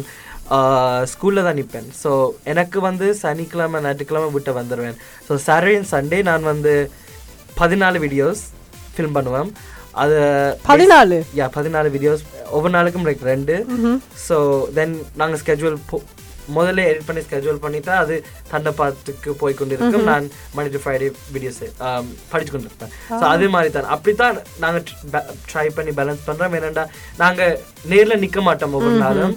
ஸ்கூலில் 1.12 1.46
தான் 1.48 1.58
நிற்பேன் 1.60 1.90
ஸோ 2.04 2.12
எனக்கு 2.52 2.80
வந்து 2.88 3.08
சனிக்கிழமை 3.24 3.80
ஞாயிற்றுக்கிழமை 3.86 4.30
விட்டு 4.36 4.54
வந்துடுவேன் 4.60 4.98
ஸோ 5.28 5.34
சாட்டர்டே 5.48 5.76
அண்ட் 5.80 5.92
சண்டே 5.96 6.20
நான் 6.30 6.50
வந்து 6.52 6.74
பதினாலு 7.62 7.98
வீடியோஸ் 8.06 8.42
ஃபில்ம் 8.96 9.16
பண்ணுவேன். 9.18 9.52
அது 10.02 10.18
பதினாலு? 10.68 11.18
யா 11.40 11.46
பதினாலு 11.58 11.88
வீடியோஸ் 11.96 12.22
ஒவ்வொரு 12.56 12.74
நாளுக்கும் 12.78 13.08
லைக் 13.08 13.24
ரெண்டு. 13.34 13.56
ஸோ 14.28 14.38
தென் 14.78 14.94
நாங்கள் 15.22 15.42
ஸ்கெட்யூல் 15.42 15.78
முதல்ல 16.58 16.86
எடிட் 16.92 17.08
பண்ணி 17.10 17.24
ஸ்கெட்யூல் 17.28 17.62
பண்ணிட்டா 17.66 17.96
அது 18.04 18.16
தண்டப்பாத்துக்கு 18.54 19.32
போய் 19.42 19.58
கொண்டு 19.60 19.76
இருக்கும் 19.78 20.10
நான் 20.12 20.28
மண்டே 20.56 20.72
டு 20.76 20.82
ஃப்ரைடே 20.84 21.10
வீடியோஸ் 21.36 21.62
படிச்சு 22.32 22.52
கொண்டு 22.54 22.70
இருப்பேன் 22.70 22.94
ஸோ 23.20 23.24
அதே 23.34 23.50
மாதிரி 23.56 23.72
தான் 23.78 23.92
அப்படித்தான் 23.96 24.40
நாங்கள் 24.66 24.86
ட்ரை 25.52 25.68
பண்ணி 25.78 25.94
பேலன்ஸ் 26.00 26.26
பண்ணுறோம் 26.30 26.56
ஏன்னாண்டா 26.60 26.86
நாங்கள் 27.24 27.54
நேரில் 27.92 28.22
நிற்க 28.24 28.40
மாட்டோம் 28.48 28.74
ஒவ்வொரு 28.78 28.98
நாளும். 29.04 29.32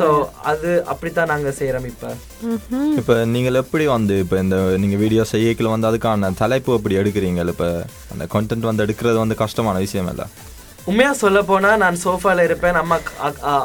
ஸோ 0.00 0.06
அது 0.50 0.68
அப்படித்தான் 0.92 1.30
நாங்கள் 1.32 1.56
செய்கிறோம் 1.58 1.88
இப்போ. 1.92 2.10
இப்போ 3.00 3.14
நீங்கள் 3.34 3.58
எப்படி 3.62 3.84
வந்து 3.96 4.14
இப்போ 4.24 4.36
இந்த 4.44 4.56
நீங்கள் 4.82 5.02
வீடியோ 5.04 5.24
செய்யக்கில் 5.32 5.72
வந்து 5.74 5.88
அதுக்கான 5.90 6.30
தலைப்பு 6.42 6.76
எப்படி 6.78 6.98
எடுக்கிறீங்க? 7.00 7.44
இப்போ 7.54 7.68
அந்த 8.12 8.24
கண்டென்ட் 8.34 8.68
வந்து 8.70 8.84
எடுக்கிறது 8.86 9.18
வந்து 9.24 9.36
கஷ்டமான 9.42 9.78
விஷயம் 9.86 10.10
இல்லை? 10.12 10.26
உண்மையா 10.86 11.12
சொல்ல 11.12 11.42
போனா 11.42 11.76
நான் 11.76 12.00
சோஃபால 12.04 12.44
இருப்பேன் 12.44 12.78
அம்மா 12.82 12.96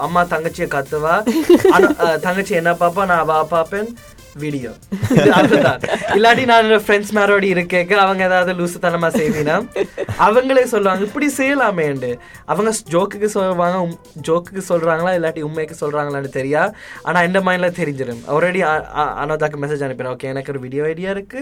அம்மா 0.06 0.23
தங்கச்சியை 0.34 0.67
கத்துவா. 0.75 1.15
தங்கச்சி 2.25 2.54
என்ன 2.54 2.73
பாப்பா? 2.84 3.06
நான் 3.06 3.23
அவ 3.25 3.45
பாப்பேன் 3.56 3.89
வீடியோ 4.43 4.71
அதுதான். 5.34 5.78
இல்லாட்டி 6.15 6.45
நான் 6.45 6.69
ஃப்ரெண்ட்ஸ் 6.86 7.13
மேரோடி 7.17 7.47
இருக்கேக்க 7.56 7.93
அவங்க 7.95 8.23
ஏதாவது 8.23 8.54
லூசுத்தனமா 8.54 9.10
செய்வீனா? 9.17 9.56
அவங்களே 10.25 10.63
சொல்லுவாங்க 10.63 11.04
இப்படி 11.08 11.28
செய்யலாமேண்டு 11.38 12.10
அவங்க 12.45 12.71
ஜோக்குக்கு 12.93 13.30
சொல்லுவாங்க 13.36 13.78
ஜோக்குக்கு 14.28 14.63
சொல்றாங்களா? 14.71 15.13
இல்லாட்டி 15.19 15.41
உண்மைக்கு 15.41 15.78
சொல்றாங்களான்னு 15.84 16.32
தெரியா? 16.39 16.63
ஆனா 17.04 17.21
இந்த 17.23 17.39
மைண்ட்ல 17.39 17.69
தெரிஞ்சிடும் 17.82 18.21
ஆல்ரெடி 18.34 18.63
அனோதாக்கு 19.23 19.62
மெசேஜ் 19.63 19.86
அனுப்பினேன் 19.88 20.13
ஓகே 20.15 20.32
எனக்கு 20.34 20.54
ஒரு 20.56 20.60
வீடியோ 20.60 20.84
ஐடியா 20.93 21.12
இருக்கு. 21.17 21.41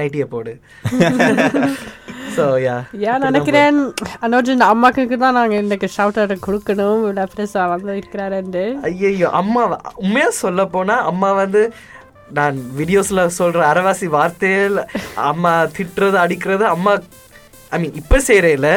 நைட்டியை 0.00 0.28
போடு. 0.34 0.54
ஸோ 2.36 2.44
யா 2.64 2.76
ஏன் 3.08 3.24
நினைக்கிறேன் 3.26 3.78
அனோஜ் 4.22 4.52
இந்த 4.54 4.66
அம்மாக்கு 4.66 5.18
தான் 5.18 5.38
நாங்கள் 5.38 5.58
இன்னைக்கு 5.58 5.88
ஷவுட் 5.96 6.18
அவுட் 6.18 6.44
கொடுக்கணும். 6.46 7.00
ஃப்ரெஷ்ஷாக 7.30 7.66
வந்து 7.72 7.98
இருக்கிறாருண்டு 8.00 8.64
ஐயோ 8.82 9.28
அம்மா 9.40 9.62
உண்மையா 10.02 10.28
சொல்ல 10.42 10.64
போனா 10.66 10.96
அம்மா 11.04 11.30
வந்து 11.34 11.62
நான் 12.30 12.58
வீடியோஸ்ல 12.76 13.22
சொல்ற 13.38 13.62
அரவாசி 13.70 14.06
வார்த்தையில் 14.08 14.78
அம்மா 15.30 15.52
திட்டுறது 15.76 16.16
அடிக்கிறது 16.18 16.64
அம்மா 16.66 16.92
ஐ 17.72 17.78
மீன் 17.78 17.96
இப்ப 18.00 18.18
செய்யறேல 18.26 18.68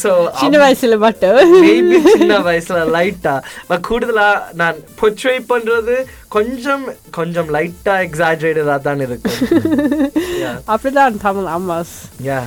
ஸோ 0.00 0.10
சின்ன 0.40 0.56
வயசுல 0.62 0.96
மட்டும். 0.98 1.38
மேபி 1.62 1.96
சின்ன 2.12 2.34
வயசுல 2.40 2.82
லைட்டா 2.94 3.34
பட் 3.68 3.84
கூடுதலா 3.88 4.28
நான் 4.54 4.78
பொற்றை 5.00 5.36
பண்றது 5.48 5.96
கொஞ்சம் 6.28 6.84
கொஞ்சம் 7.10 7.50
லைட்டா 7.56 7.96
எக்ஸாஜரேட்டடா 8.06 8.76
தான் 8.80 9.02
இருக்கு 9.06 9.32
அப்படிதான் 10.72 11.20
தமிழ் 11.26 11.50
அம்மாஸ் 11.56 11.94
யா 12.28 12.40